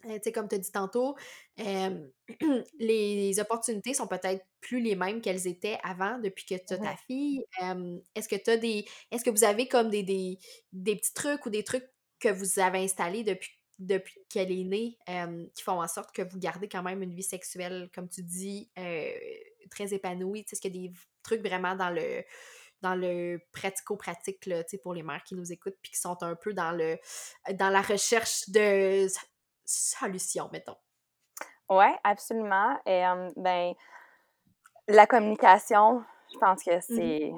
[0.03, 1.15] tu sais, comme tu as dit tantôt,
[2.79, 6.95] les opportunités sont peut-être plus les mêmes qu'elles étaient avant depuis que tu as ta
[7.07, 7.45] fille.
[8.15, 8.85] est-ce que tu as des.
[9.11, 10.37] Est-ce que vous avez comme des, des,
[10.71, 11.87] des petits trucs ou des trucs
[12.19, 14.97] que vous avez installés depuis depuis qu'elle est née,
[15.55, 18.69] qui font en sorte que vous gardez quand même une vie sexuelle, comme tu dis,
[19.69, 20.45] très épanouie?
[20.51, 20.93] Est-ce qu'il y a des
[21.23, 22.23] trucs vraiment dans le
[22.83, 24.47] dans le pratico-pratique
[24.83, 26.99] pour les mères qui nous écoutent puis qui sont un peu dans le
[27.53, 29.07] dans la recherche de
[29.65, 30.77] solutions, mettons.
[31.69, 32.77] Oui, absolument.
[32.85, 33.03] Et
[33.37, 33.73] ben
[34.87, 37.31] la communication, je pense que mmh c'est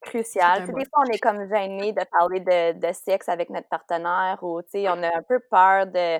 [0.00, 0.66] crucial.
[0.66, 4.60] des fois, on est comme gêné de parler de, de sexe avec notre partenaire ou,
[4.74, 6.18] on a un peu peur de,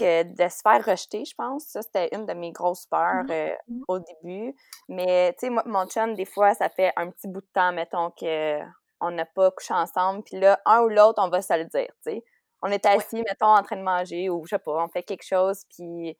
[0.00, 1.64] que, de se faire rejeter, je pense.
[1.66, 3.54] Ça, c'était une de mes grosses peurs mmh euh,
[3.88, 4.54] au début.
[4.88, 7.72] Mais, tu sais, moi, mon chum, des fois, ça fait un petit bout de temps,
[7.72, 10.22] mettons, qu'on n'a pas couché ensemble.
[10.24, 12.24] Puis là, un ou l'autre, on va se le dire, tu sais.
[12.62, 15.24] On est assis, mettons, en train de manger ou, je sais pas, on fait quelque
[15.24, 16.16] chose, puis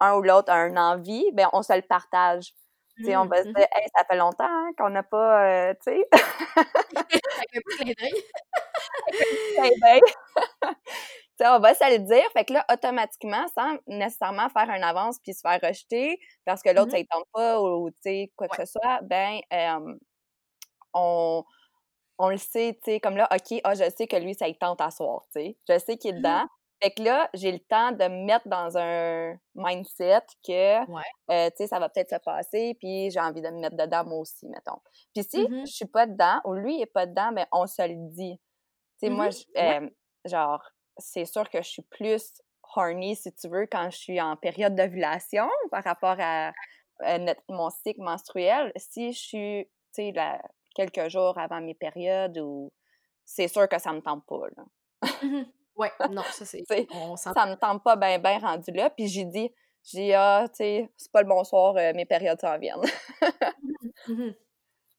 [0.00, 2.54] un ou l'autre a une envie, ben on se le partage.
[2.98, 5.74] Mmh, on va se mmh dire, hey, ça fait longtemps hein, qu'on n'a pas, euh,
[5.84, 6.08] tu sais.
[11.40, 12.24] On va se le dire.
[12.32, 16.70] Fait que là, automatiquement, sans nécessairement faire un avance puis se faire rejeter parce que
[16.70, 19.40] l'autre, mmh ça ne tente pas ou, tu sais, quoi que ce soit, ben,
[20.92, 21.44] on,
[22.18, 24.56] on le sait, tu sais, comme là, OK, ah, je sais que lui, ça il
[24.58, 25.58] tente à soir, tu sais.
[25.68, 26.46] Je sais qu'il est dedans.
[26.82, 31.56] Fait que là, j'ai le temps de me mettre dans un mindset que, euh, tu
[31.56, 34.46] sais, ça va peut-être se passer, puis j'ai envie de me mettre dedans moi aussi,
[34.48, 34.80] mettons.
[35.14, 37.82] Puis si mmh je suis pas dedans, ou lui est pas dedans, ben on se
[37.82, 38.38] le dit.
[39.00, 39.90] Tu sais, moi, mmh euh,
[40.26, 40.62] genre,
[40.98, 42.32] c'est sûr que je suis plus
[42.76, 46.52] horny, si tu veux, quand je suis en période d'ovulation par rapport à,
[47.48, 48.72] mon cycle menstruel.
[48.76, 49.64] Si je suis,
[49.94, 50.14] tu sais,
[50.74, 52.72] quelques jours avant mes périodes, ou
[53.24, 54.64] c'est sûr que ça me tente pas, là.
[55.22, 55.44] Mmh
[55.76, 56.62] Ouais, non, ça c'est.
[56.68, 58.90] ça me tente pas bien ben rendu là.
[58.90, 62.58] Puis j'ai dit, j'ai ah, tu sais, c'est pas le bonsoir, euh, mes périodes s'en
[62.58, 62.80] viennent.
[64.06, 64.34] Mmh mmh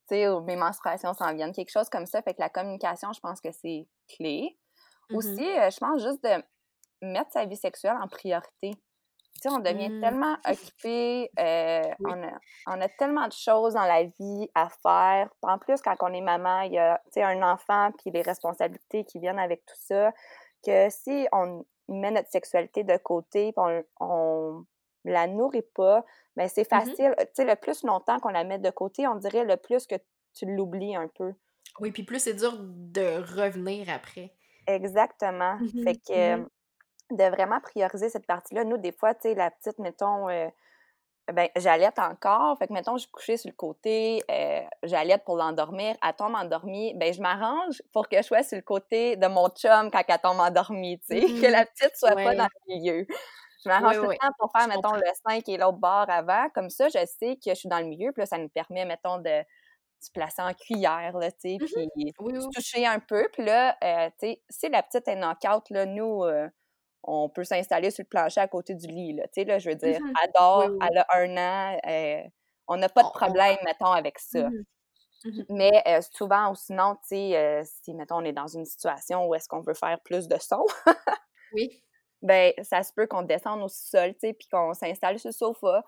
[0.07, 2.21] tu sais, mes menstruations s'en viennent, quelque chose comme ça.
[2.21, 4.55] Fait que la communication, je pense que c'est clé.
[5.09, 6.43] Mmh Aussi, euh, je pense juste de
[7.01, 8.71] mettre sa vie sexuelle en priorité.
[8.71, 12.31] Tu sais, on devient tellement occupé, euh, on, a,
[12.67, 15.29] on, a, tellement de choses dans la vie à faire.
[15.41, 19.19] En plus, quand on est maman, il y a un enfant, puis les responsabilités qui
[19.19, 20.13] viennent avec tout ça
[20.65, 24.65] que si on met notre sexualité de côté, on, on
[25.03, 26.03] la nourrit pas,
[26.35, 27.15] mais ben, c'est mmh facile.
[27.19, 29.95] Tu sais, le plus longtemps qu'on la met de côté, on dirait le plus que
[30.33, 31.33] tu l'oublies un peu.
[31.79, 34.33] Oui, puis plus c'est dur de revenir après.
[34.67, 35.57] Exactement.
[35.83, 36.49] Fait que mmh
[37.11, 38.63] de vraiment prioriser cette partie-là.
[38.63, 40.47] Nous, des fois, tu sais, la petite, mettons, euh,
[41.31, 42.57] ben, j'allaite encore.
[42.57, 45.95] Fait que, mettons, je couchais sur le côté, euh, j'allaite pour l'endormir.
[46.03, 46.93] Elle tombe endormie.
[46.95, 50.19] Ben, je m'arrange pour que je sois sur le côté de mon chum quand elle
[50.19, 51.21] tombe endormie, tu sais.
[51.21, 53.07] Que la petite soit pas dans le milieu.
[53.63, 56.49] Je m'arrange tout le temps pour faire, mettons, le 5 et l'autre bord avant.
[56.53, 58.11] Comme ça, je sais que je suis dans le milieu.
[58.11, 59.43] Puis là, ça nous permet, mettons, de
[59.99, 63.27] se placer en cuillère, là, tu sais, mmh puis se toucher un peu.
[63.33, 66.23] Puis là, euh, tu sais, si la petite est knock-out, là, nous...
[66.23, 66.47] Euh,
[67.07, 69.13] on peut s'installer sur le plancher à côté du lit.
[69.13, 69.27] Là.
[69.27, 72.27] Tu sais, là, je veux dire, mmh adore, elle a un an, euh,
[72.67, 74.49] on n'a pas de problème, mettons, avec ça.
[74.49, 74.63] Mmh
[75.23, 79.35] mmh Mais souvent, ou sinon, tu sais, si, mettons, on est dans une situation où
[79.35, 80.65] est-ce qu'on veut faire plus de son,
[81.53, 81.79] oui.
[82.23, 85.33] ben ça se peut qu'on descende au sol, tu sais, puis qu'on s'installe sur le
[85.33, 85.83] sofa.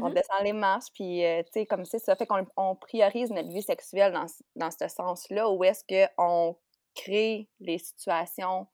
[0.00, 3.62] On descend les marches, puis, tu sais, comme c'est ça fait qu'on priorise notre vie
[3.62, 4.26] sexuelle dans,
[4.56, 5.84] dans ce sens-là, où est-ce
[6.14, 6.56] qu'on
[6.94, 8.66] crée les situations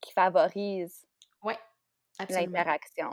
[0.00, 1.06] qui favorise
[2.28, 3.10] l'interaction.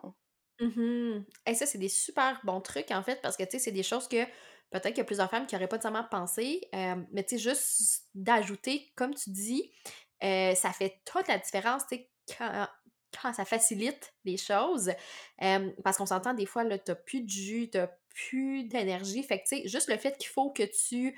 [0.59, 3.71] Mmh Et ça, c'est des super bons trucs, en fait, parce que, tu sais, c'est
[3.71, 4.23] des choses que
[4.71, 8.05] peut-être qu'il y a plusieurs femmes qui n'auraient pas nécessairement pensé, mais tu sais, juste
[8.13, 9.71] d'ajouter, comme tu dis,
[10.21, 12.09] ça fait toute la différence, tu sais,
[13.21, 14.91] ça facilite les choses.
[15.83, 19.21] parce qu'on s'entend des fois, là, t'as plus de jus, t'as plus d'énergie.
[19.23, 21.17] Fait que, tu sais, juste le fait qu'il faut que tu,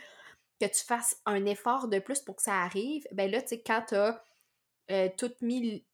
[0.60, 3.62] que tu fasses un effort de plus pour que ça arrive, ben là, tu sais,
[3.62, 4.22] quand t'as
[4.92, 5.86] euh, tout mis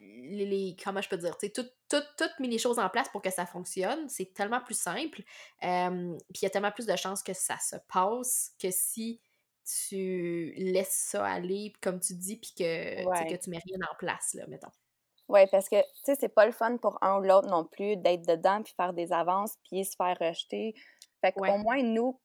[0.00, 3.08] les, comment je peux dire, tu sais, tout, tout, tout, mis les choses en place
[3.08, 5.22] pour que ça fonctionne, c'est tellement plus simple.
[5.60, 9.20] puis il y a tellement plus de chances que ça se passe que si
[9.64, 14.34] tu laisses ça aller, comme tu dis, puis que, que tu mets rien en place,
[14.34, 14.70] là, mettons.
[15.28, 17.96] Oui, parce que, tu sais, c'est pas le fun pour un ou l'autre non plus
[17.96, 20.74] d'être dedans, puis faire des avances, puis se faire rejeter.
[21.22, 22.20] Fait qu'au moins, nous,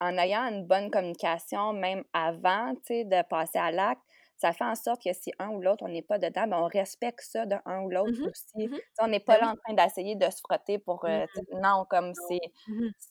[0.00, 4.02] en ayant une bonne communication, même avant, tu sais, de passer à l'acte,
[4.36, 6.66] ça fait en sorte que si un ou l'autre, on n'est pas dedans, ben on
[6.66, 8.68] respecte ça d'un ou l'autre mmh aussi.
[8.68, 11.04] Mmh on n'est pas ben là en train d'essayer de se frotter pour...
[11.04, 12.40] Euh, mmh non, comme c'est...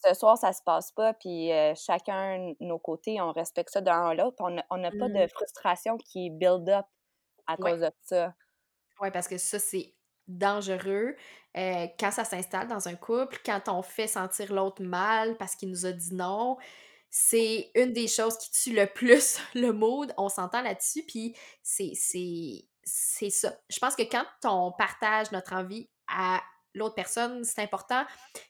[0.05, 4.11] Ce soir, ça se passe pas, puis euh, chacun, nos côtés, on respecte ça d'un
[4.11, 4.35] ou l'autre.
[4.41, 6.85] On n'a pas de frustration qui build up
[7.47, 8.33] à cause de ça.
[9.01, 9.95] Oui, parce que ça, c'est
[10.27, 11.15] dangereux
[11.57, 15.69] euh, quand ça s'installe dans un couple, quand on fait sentir l'autre mal parce qu'il
[15.69, 16.57] nous a dit non
[17.09, 20.13] c'est une des choses qui tue le plus le mood.
[20.17, 23.53] On s'entend là-dessus, puis c'est, c'est, ça.
[23.69, 26.41] Je pense que quand on partage notre envie à
[26.73, 28.05] l'autre personne, c'est important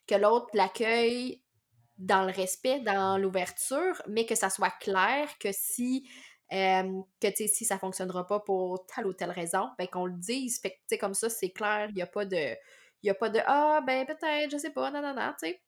[0.07, 1.43] que l'autre l'accueille
[1.97, 6.07] dans le respect, dans l'ouverture, mais que ça soit clair que si
[6.53, 10.59] euh, que si ça fonctionnera pas pour telle ou telle raison, ben qu'on le dise.
[10.59, 12.55] Fait que comme ça, c'est clair, il n'y a pas de.
[13.03, 15.61] Il a pas de Ah ben peut-être, je sais pas, non, non, non, tu sais.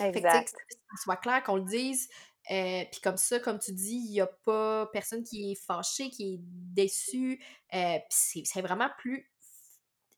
[0.00, 0.52] Exact.
[0.52, 2.08] que ça soit clair, qu'on le dise.
[2.50, 6.10] Euh, puis comme ça, comme tu dis, il n'y a pas personne qui est fâché,
[6.10, 7.42] qui est déçu.
[7.74, 9.30] Euh, puis c'est vraiment plus.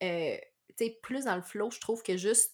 [0.03, 0.37] Euh,
[0.77, 2.53] tu sais, plus dans le flow, je trouve, que juste.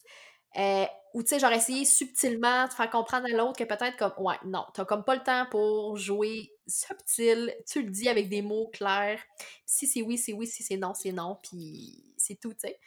[1.14, 4.14] ou tu sais, genre essayer subtilement de faire comprendre à l'autre que peut-être comme.
[4.18, 7.56] Ouais, non, t'as comme pas le temps pour jouer subtil.
[7.68, 9.20] Tu le dis avec des mots clairs.
[9.66, 10.48] Si c'est oui, c'est oui.
[10.48, 11.38] Si c'est non, c'est non.
[11.44, 12.80] Puis c'est tout, tu sais.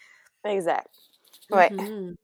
[0.44, 0.88] Exact.
[1.50, 1.68] Ouais.
[1.70, 2.14] Mm-hmm.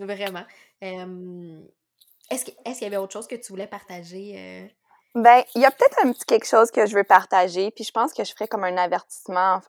[0.00, 0.44] Vraiment.
[0.80, 4.34] est-ce qu'il y avait autre chose que tu voulais partager?
[4.38, 4.68] Euh?
[5.14, 7.90] Ben, il y a peut-être un petit quelque chose que je veux partager, puis je
[7.90, 9.60] pense que je ferais comme un avertissement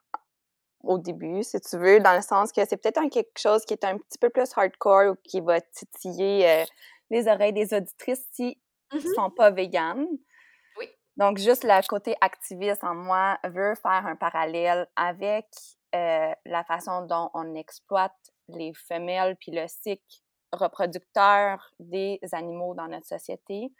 [0.84, 3.74] au début, si tu veux, dans le sens que c'est peut-être un quelque chose qui
[3.74, 6.66] est un petit peu plus hardcore ou qui va titiller euh,
[7.10, 8.58] les oreilles des auditrices si
[8.94, 10.08] ne mmh sont pas véganes.
[11.20, 11.26] Oui.
[11.26, 15.48] Donc, juste le côté activiste en moi veut faire un parallèle avec
[15.96, 18.18] euh, la façon dont on exploite
[18.48, 20.04] les femelles puis le cycle
[20.52, 23.72] reproducteur des animaux dans notre société.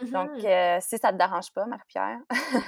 [0.00, 2.18] Donc, mmh euh, si ça ne te dérange pas, Marie-Pierre.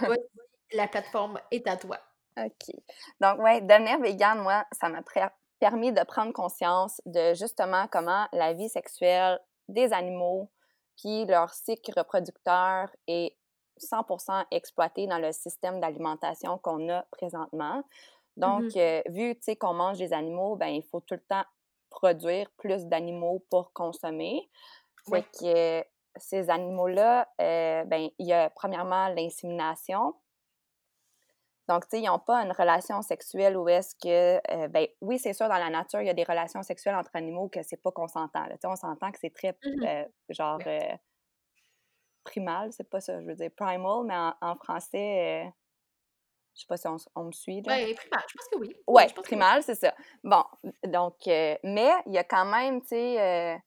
[0.08, 0.16] oui,
[0.72, 1.98] la plateforme est à toi.
[2.38, 2.74] OK.
[3.20, 5.02] Donc, ouais, devenir végane, moi, ça m'a
[5.58, 10.50] permis de prendre conscience de justement comment la vie sexuelle des animaux
[10.96, 13.36] puis leur cycle reproducteur est
[13.79, 17.83] 100% exploité dans le système d'alimentation qu'on a présentement.
[18.37, 21.24] Donc, mmh euh, vu, tu sais, qu'on mange des animaux, ben il faut tout le
[21.29, 21.45] temps
[21.91, 24.51] produire plus d'animaux pour consommer.
[25.09, 25.85] Fait que
[26.16, 30.14] ces animaux-là, euh, ben, il y a premièrement l'insémination.
[31.68, 35.18] Donc, tu sais, ils n'ont pas une relation sexuelle où est-ce que, euh, ben oui,
[35.18, 37.83] c'est sûr, dans la nature, il y a des relations sexuelles entre animaux que c'est
[37.83, 38.45] pas consentant.
[38.45, 40.61] Tu sais, on s'entend que c'est très, mmh genre,
[42.27, 45.51] primal, c'est pas ça, je veux dire primal, mais en français,
[46.57, 47.62] je sais pas si on, me suit.
[47.66, 48.74] Oui, primal, je pense que oui.
[48.87, 49.95] Oui, ouais, primal, c'est ça.
[50.24, 50.43] Bon,
[50.87, 53.59] donc, euh, mais il y a quand même, tu sais, euh,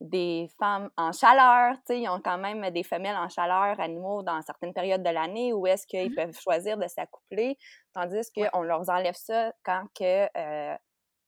[0.00, 4.22] des femmes en chaleur, tu sais, ils ont quand même des femelles en chaleur, animaux,
[4.22, 7.58] dans certaines périodes de l'année où est-ce qu'ils mmh peuvent choisir de s'accoupler,
[7.92, 10.76] tandis qu'on leur enlève ça quand que, euh,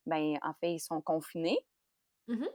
[0.07, 1.59] ben, en fait, ils sont confinés.
[2.29, 2.47] Mmh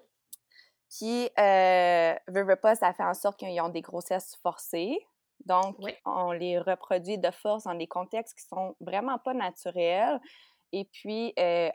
[0.97, 4.97] Puis, euh, veut, pas, ça fait en sorte qu'ils ont des grossesses forcées.
[5.45, 10.19] Donc, on les reproduit de force dans des contextes qui sont vraiment pas naturels.
[10.71, 11.69] Et puis, euh,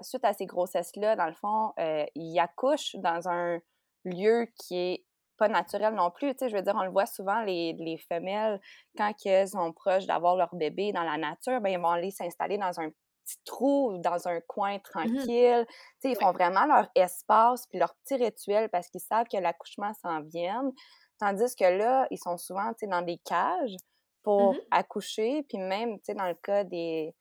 [0.00, 3.60] suite à ces grossesses-là, dans le fond, euh, ils accouchent dans un
[4.04, 5.04] lieu qui est
[5.36, 6.32] pas naturel non plus.
[6.32, 8.60] Tu sais, je veux dire, on le voit souvent, les, les femelles,
[8.96, 12.58] quand elles sont proches d'avoir leur bébé dans la nature, ben, ils vont aller s'installer
[12.58, 12.90] dans un
[13.24, 15.66] petit trou, dans un coin mmh tranquille.
[16.00, 19.92] Sais, ils font vraiment leur espace puis leur petit rituel parce qu'ils savent que l'accouchement
[19.94, 20.72] s'en vient.
[21.18, 23.76] Tandis que là, ils sont souvent dans des cages
[24.22, 25.42] pour mmh accoucher.
[25.48, 27.14] Puis même dans le cas des,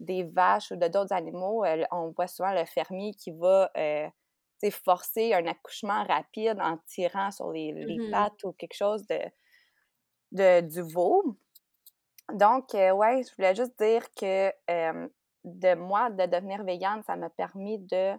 [0.00, 4.08] des vaches ou de d'autres animaux, euh, on voit souvent le fermier qui va euh,
[4.70, 9.20] forcer un accouchement rapide en tirant sur les, mmh pattes ou quelque chose de,
[10.32, 11.36] de du veau.
[12.32, 14.50] Donc, euh, ouais, je voulais juste dire que
[15.44, 18.12] de moi, de devenir végane, ça m'a permis de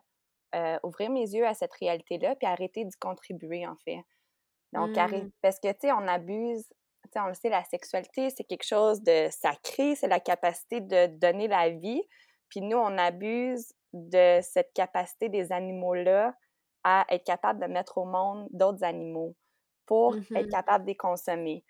[0.83, 3.99] ouvrir mes yeux à cette réalité-là puis arrêter d'y contribuer, en fait.
[4.71, 5.31] Donc, mmh.
[5.41, 6.65] parce que, tu sais, on abuse,
[7.03, 10.79] tu sais, on le sait, la sexualité, c'est quelque chose de sacré, c'est la capacité
[10.79, 12.01] de donner la vie.
[12.49, 16.33] puis nous, on abuse de cette capacité des animaux-là
[16.83, 19.35] à être capable de mettre au monde d'autres animaux
[19.85, 21.63] pour être mmh capable de les consommer.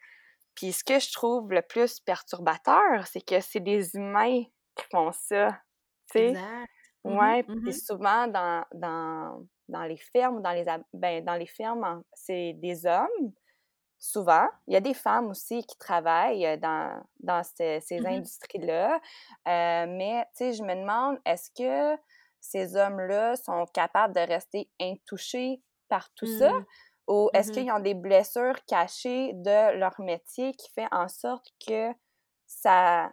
[0.55, 4.43] Puis ce que je trouve le plus perturbateur, c'est que c'est des humains
[4.75, 5.51] qui font ça,
[6.11, 6.29] tu sais?
[6.29, 6.69] Exact.
[7.03, 12.03] Mmh ouais, puis souvent dans, dans, dans les fermes, dans les, ben, dans les fermes,
[12.13, 13.31] c'est des hommes,
[13.99, 14.47] souvent.
[14.67, 18.95] Il y a des femmes aussi qui travaillent euh, dans, dans ces, mmh industries-là.
[19.47, 22.01] Euh, mais, tu sais, je me demande, est-ce que
[22.39, 26.51] ces hommes-là sont capables de rester intouchés par tout ça?
[26.51, 26.65] Mmh.
[27.07, 31.91] Ou est-ce qu'ils ont des blessures cachées de leur métier qui fait en sorte que
[32.47, 33.11] ça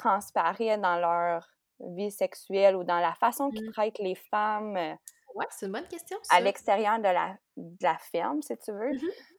[0.00, 1.48] transparaît dans leur
[1.80, 4.76] vie sexuelle ou dans la façon qu'ils traitent les femmes?
[4.76, 4.94] Euh,
[5.34, 6.18] ouais, c'est une bonne question.
[6.30, 8.90] À l'extérieur de la, de la ferme, si tu veux.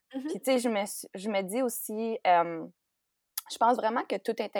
[0.09, 0.83] Puis, tu sais, je me,
[1.15, 4.51] je me dis aussi, je pense vraiment que tout est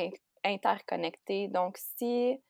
[0.44, 1.48] interconnecté.
[1.48, 2.42] Donc, si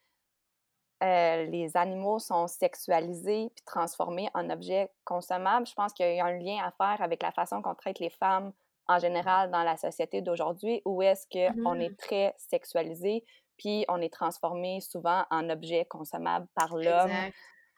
[1.02, 6.24] euh, les animaux sont sexualisés puis transformés en objets consommables, je pense qu'il y a
[6.24, 8.52] un lien à faire avec la façon qu'on traite les femmes
[8.86, 11.96] en général dans la société d'aujourd'hui, où est-ce qu'on est mmh.
[11.96, 13.24] très sexualisé
[13.56, 17.10] puis on est transformé souvent en objets consommables par l'homme.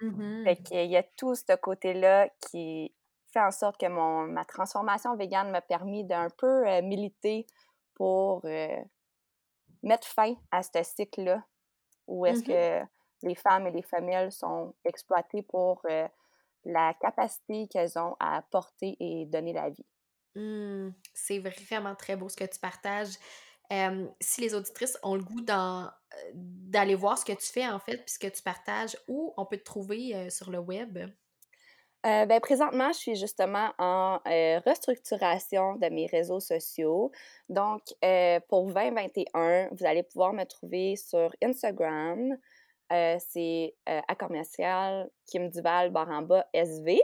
[0.01, 2.93] Mmh fait qu'il y a tout ce côté-là qui
[3.33, 7.47] fait en sorte que mon, ma transformation végane m'a permis d'un peu euh, militer
[7.95, 8.77] pour euh,
[9.83, 11.45] mettre fin à ce cycle-là,
[12.07, 12.87] où est-ce mmh que
[13.23, 16.07] les femmes et les femelles sont exploitées pour euh,
[16.65, 19.87] la capacité qu'elles ont à porter et donner la vie.
[20.35, 23.15] Mmh, c'est vraiment très beau ce que tu partages.
[24.21, 25.45] Si les auditrices ont le goût
[26.35, 29.47] d'aller voir ce que tu fais, en fait, puis ce que tu partages, où on
[29.47, 30.99] peut te trouver sur le web?
[32.07, 37.11] Euh, ben, présentement, je suis justement en euh, restructuration de mes réseaux sociaux.
[37.49, 42.37] Donc, euh, pour 2021, vous allez pouvoir me trouver sur Instagram.
[42.91, 47.01] c'est à commercial Kim Duval Baramba SV.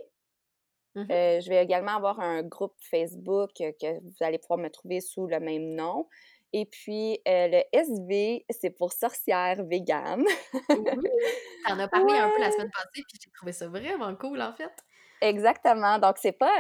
[0.97, 5.27] Mmh je vais également avoir un groupe Facebook que vous allez pouvoir me trouver sous
[5.27, 6.09] le même nom.
[6.53, 10.25] Et puis, le SV, c'est pour sorcière vegan.
[10.69, 10.77] oui,
[11.67, 14.53] t'en as parlé un peu la semaine passée, puis j'ai trouvé ça vraiment cool, en
[14.53, 14.73] fait.
[15.21, 15.99] Exactement.
[15.99, 16.53] Donc, c'est pas,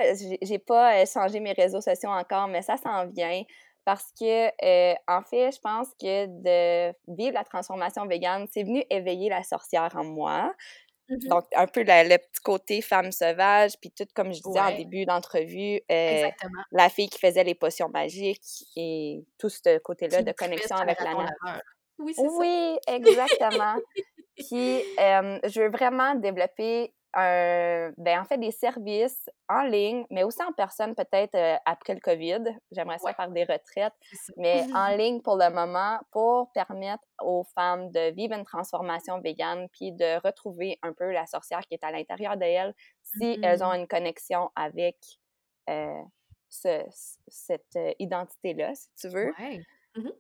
[0.43, 3.43] j'ai pas changé mes réseaux sociaux encore, mais ça s'en vient
[3.85, 4.49] parce que,
[5.11, 9.91] en fait, je pense que de vivre la transformation végane, c'est venu éveiller la sorcière
[9.97, 10.53] en moi.
[11.11, 14.77] Mmh Donc, un peu le, petit côté femme sauvage, puis tout comme je disais en
[14.77, 20.77] début d'entrevue, la fille qui faisait les potions magiques et tout ce côté-là de connexion
[20.77, 21.63] avec la nature.
[21.99, 23.75] Oui, c'est Oui, exactement.
[24.37, 30.43] puis, je veux vraiment développer un, ben, en fait, des services en ligne, mais aussi
[30.43, 32.45] en personne, peut-être euh, après le COVID.
[32.71, 33.95] J'aimerais ça faire des retraites,
[34.37, 39.69] mais en ligne pour le moment, pour permettre aux femmes de vivre une transformation végane,
[39.73, 43.73] puis de retrouver un peu la sorcière qui est à l'intérieur d'elles, si elles ont
[43.73, 43.81] mmh.
[43.81, 44.97] une connexion avec
[45.69, 46.03] euh,
[46.49, 46.85] ce,
[47.29, 49.33] cette euh, identité-là, si tu veux.
[49.39, 49.61] Ouais.
[49.97, 50.11] Mmh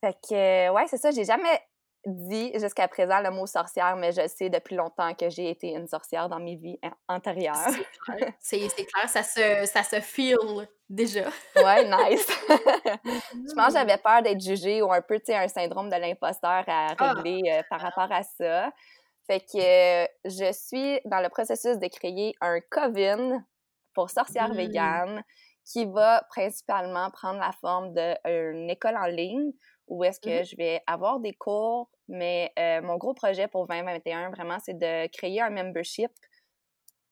[0.00, 1.10] fait que, ouais, c'est ça.
[1.10, 1.60] J'ai jamais
[2.08, 5.86] dit jusqu'à présent le mot sorcière, mais je sais depuis longtemps que j'ai été une
[5.86, 6.78] sorcière dans mes vies
[7.08, 7.56] antérieures.
[8.40, 11.28] C'est clair, ça se, ça se feel déjà.
[11.56, 12.26] ouais, nice.
[12.48, 15.96] je pense que j'avais peur d'être jugée ou un peu, tu sais, un syndrome de
[15.96, 17.12] l'imposteur à ah!
[17.12, 18.70] régler euh, par rapport à ça.
[19.26, 23.44] Fait que je suis dans le processus de créer un coven
[23.94, 25.22] pour sorcières mmh.
[25.70, 29.52] qui va principalement prendre la forme d'une école en ligne
[29.88, 33.66] où est-ce mmh que je vais avoir des cours, mais euh, mon gros projet pour
[33.66, 36.10] 2021, vraiment, c'est de créer un membership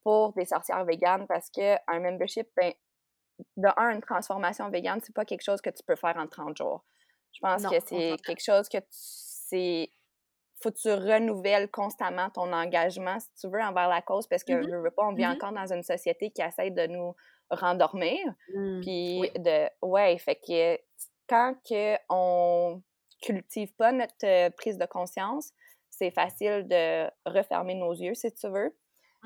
[0.04, 2.72] pour des sorcières véganes parce que un membership, ben,
[3.56, 6.56] de un, une transformation végane, c'est pas quelque chose que tu peux faire en 30
[6.56, 6.84] jours.
[7.32, 9.90] Je pense que c'est quelque chose que tu,
[10.62, 14.52] faut que tu renouvelles constamment ton engagement, si tu veux, envers la cause, parce que,
[14.52, 17.14] mmh je veux pas, on vit mmh encore dans une société qui essaie de nous
[17.50, 18.18] rendormir.
[18.80, 20.78] Puis, de, ouais, fait que
[21.28, 22.82] quand que on
[23.22, 25.52] cultive pas notre euh, prise de conscience,
[25.90, 28.76] c'est facile de refermer nos yeux, si tu veux.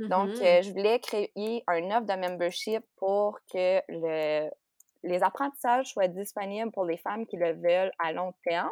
[0.09, 4.49] Donc, mmh euh, je voulais créer un offre de membership pour que le,
[5.03, 8.71] les apprentissages soient disponibles pour les femmes qui le veulent à long terme.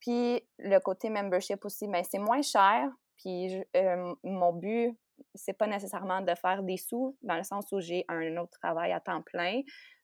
[0.00, 2.88] Puis, le côté membership aussi, mais ben, c'est moins cher.
[3.18, 4.96] Puis, euh, mon but,
[5.34, 8.92] c'est pas nécessairement de faire des sous, dans le sens où j'ai un autre travail
[8.92, 9.60] à temps plein,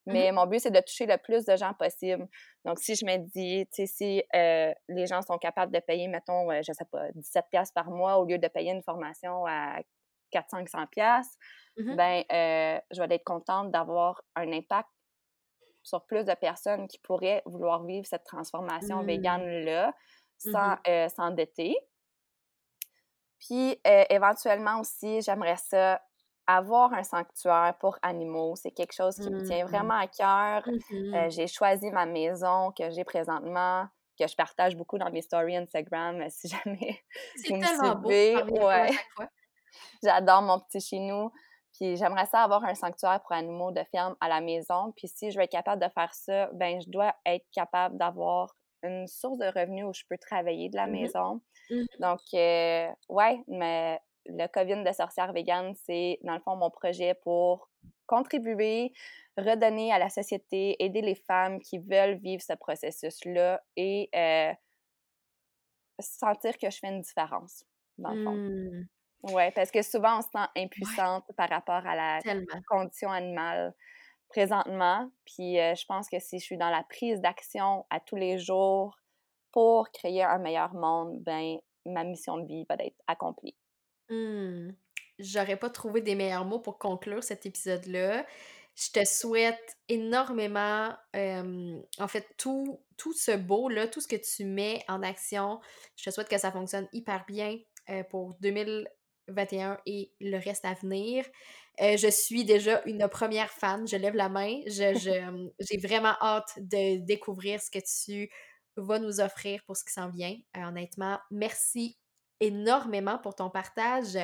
[0.06, 2.26] Mmh Mais mon but, c'est de toucher le plus de gens possible.
[2.64, 6.08] Donc, si je me dis, tu sais, si euh, les gens sont capables de payer,
[6.08, 9.44] mettons, euh, je sais pas, 17 pièces par mois au lieu de payer une formation
[9.46, 9.80] à
[10.32, 11.36] 400-500 pièces,
[11.76, 14.88] mmh ben, euh, je vais être contente d'avoir un impact
[15.82, 19.06] sur plus de personnes qui pourraient vouloir vivre cette transformation mmh.
[19.06, 19.94] végane-là
[20.38, 20.76] sans
[21.14, 21.76] s'endetter.
[23.40, 26.00] Puis euh, éventuellement aussi, j'aimerais ça
[26.56, 28.54] avoir un sanctuaire pour animaux.
[28.56, 29.68] C'est quelque chose qui me tient mmh.
[29.68, 30.66] vraiment à cœur.
[30.66, 33.86] Mmh j'ai choisi ma maison que j'ai présentement
[34.20, 37.02] que je partage beaucoup dans mes stories Instagram, si jamais
[37.48, 38.42] vous me suivez.
[38.44, 38.90] Beau, ouais.
[40.04, 41.32] J'adore mon petit chez nous.
[41.72, 44.92] Puis j'aimerais ça avoir un sanctuaire pour animaux de ferme à la maison.
[44.96, 48.54] Puis si je veux être capable de faire ça, ben je dois être capable d'avoir
[48.82, 51.40] une source de revenus où je peux travailler de la mmh maison.
[52.00, 54.00] Donc, euh, ouais, mais
[54.36, 57.68] le COVID de sorcière végane, c'est dans le fond mon projet pour
[58.06, 58.92] contribuer,
[59.36, 64.52] redonner à la société, aider les femmes qui veulent vivre ce processus-là et euh,
[66.00, 67.64] sentir que je fais une différence,
[67.98, 68.34] dans le fond.
[68.34, 68.88] Mmh.
[69.22, 72.18] Oui, parce que souvent, on se sent impuissante par rapport à la
[72.68, 73.74] condition animale
[74.30, 75.10] présentement.
[75.26, 78.38] Puis euh, je pense que si je suis dans la prise d'action à tous les
[78.38, 78.96] jours
[79.52, 83.54] pour créer un meilleur monde, ben ma mission de vie va être accomplie.
[84.10, 84.70] Mmh.
[85.18, 88.26] J'aurais pas trouvé des meilleurs mots pour conclure cet épisode-là.
[88.74, 94.82] Je te souhaite énormément, en fait, tout, tout ce beau-là, tout ce que tu mets
[94.88, 95.60] en action.
[95.96, 97.58] Je te souhaite que ça fonctionne hyper bien
[97.90, 101.26] euh, pour 2021 et le reste à venir.
[101.82, 104.60] Euh, je suis déjà une première fan, je lève la main.
[104.66, 104.94] Je,
[105.60, 108.30] j'ai vraiment hâte de découvrir ce que tu
[108.76, 110.36] vas nous offrir pour ce qui s'en vient.
[110.56, 111.99] Euh, honnêtement, merci
[112.40, 114.18] énormément pour ton partage,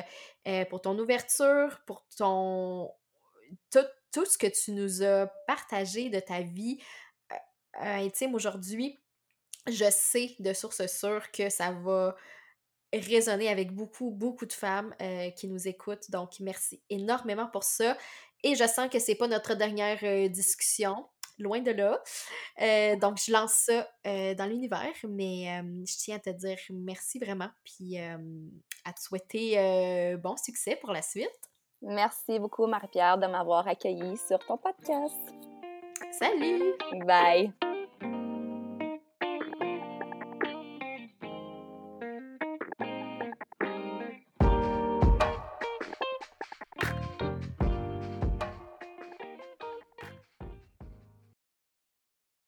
[0.47, 2.91] euh, pour ton ouverture, pour ton
[3.71, 3.79] tout,
[4.11, 6.79] tout, ce que tu nous as partagé de ta vie
[7.79, 8.99] intime aujourd'hui.
[9.67, 12.15] Je sais de source sûre que ça va
[12.93, 16.09] résonner avec beaucoup, beaucoup de femmes euh, qui nous écoutent.
[16.09, 17.97] Donc, merci énormément pour ça.
[18.43, 21.07] Et je sens que c'est pas notre dernière euh, discussion,
[21.37, 22.01] loin de là.
[22.61, 27.49] Euh, donc, je lance ça dans l'univers, mais je tiens à te dire merci vraiment,
[27.63, 31.29] puis à te souhaiter bon succès pour la suite.
[31.81, 35.15] Merci beaucoup, Marie-Pierre, de m'avoir accueilli sur ton podcast.
[36.11, 36.73] Salut!
[37.05, 37.76] Bye!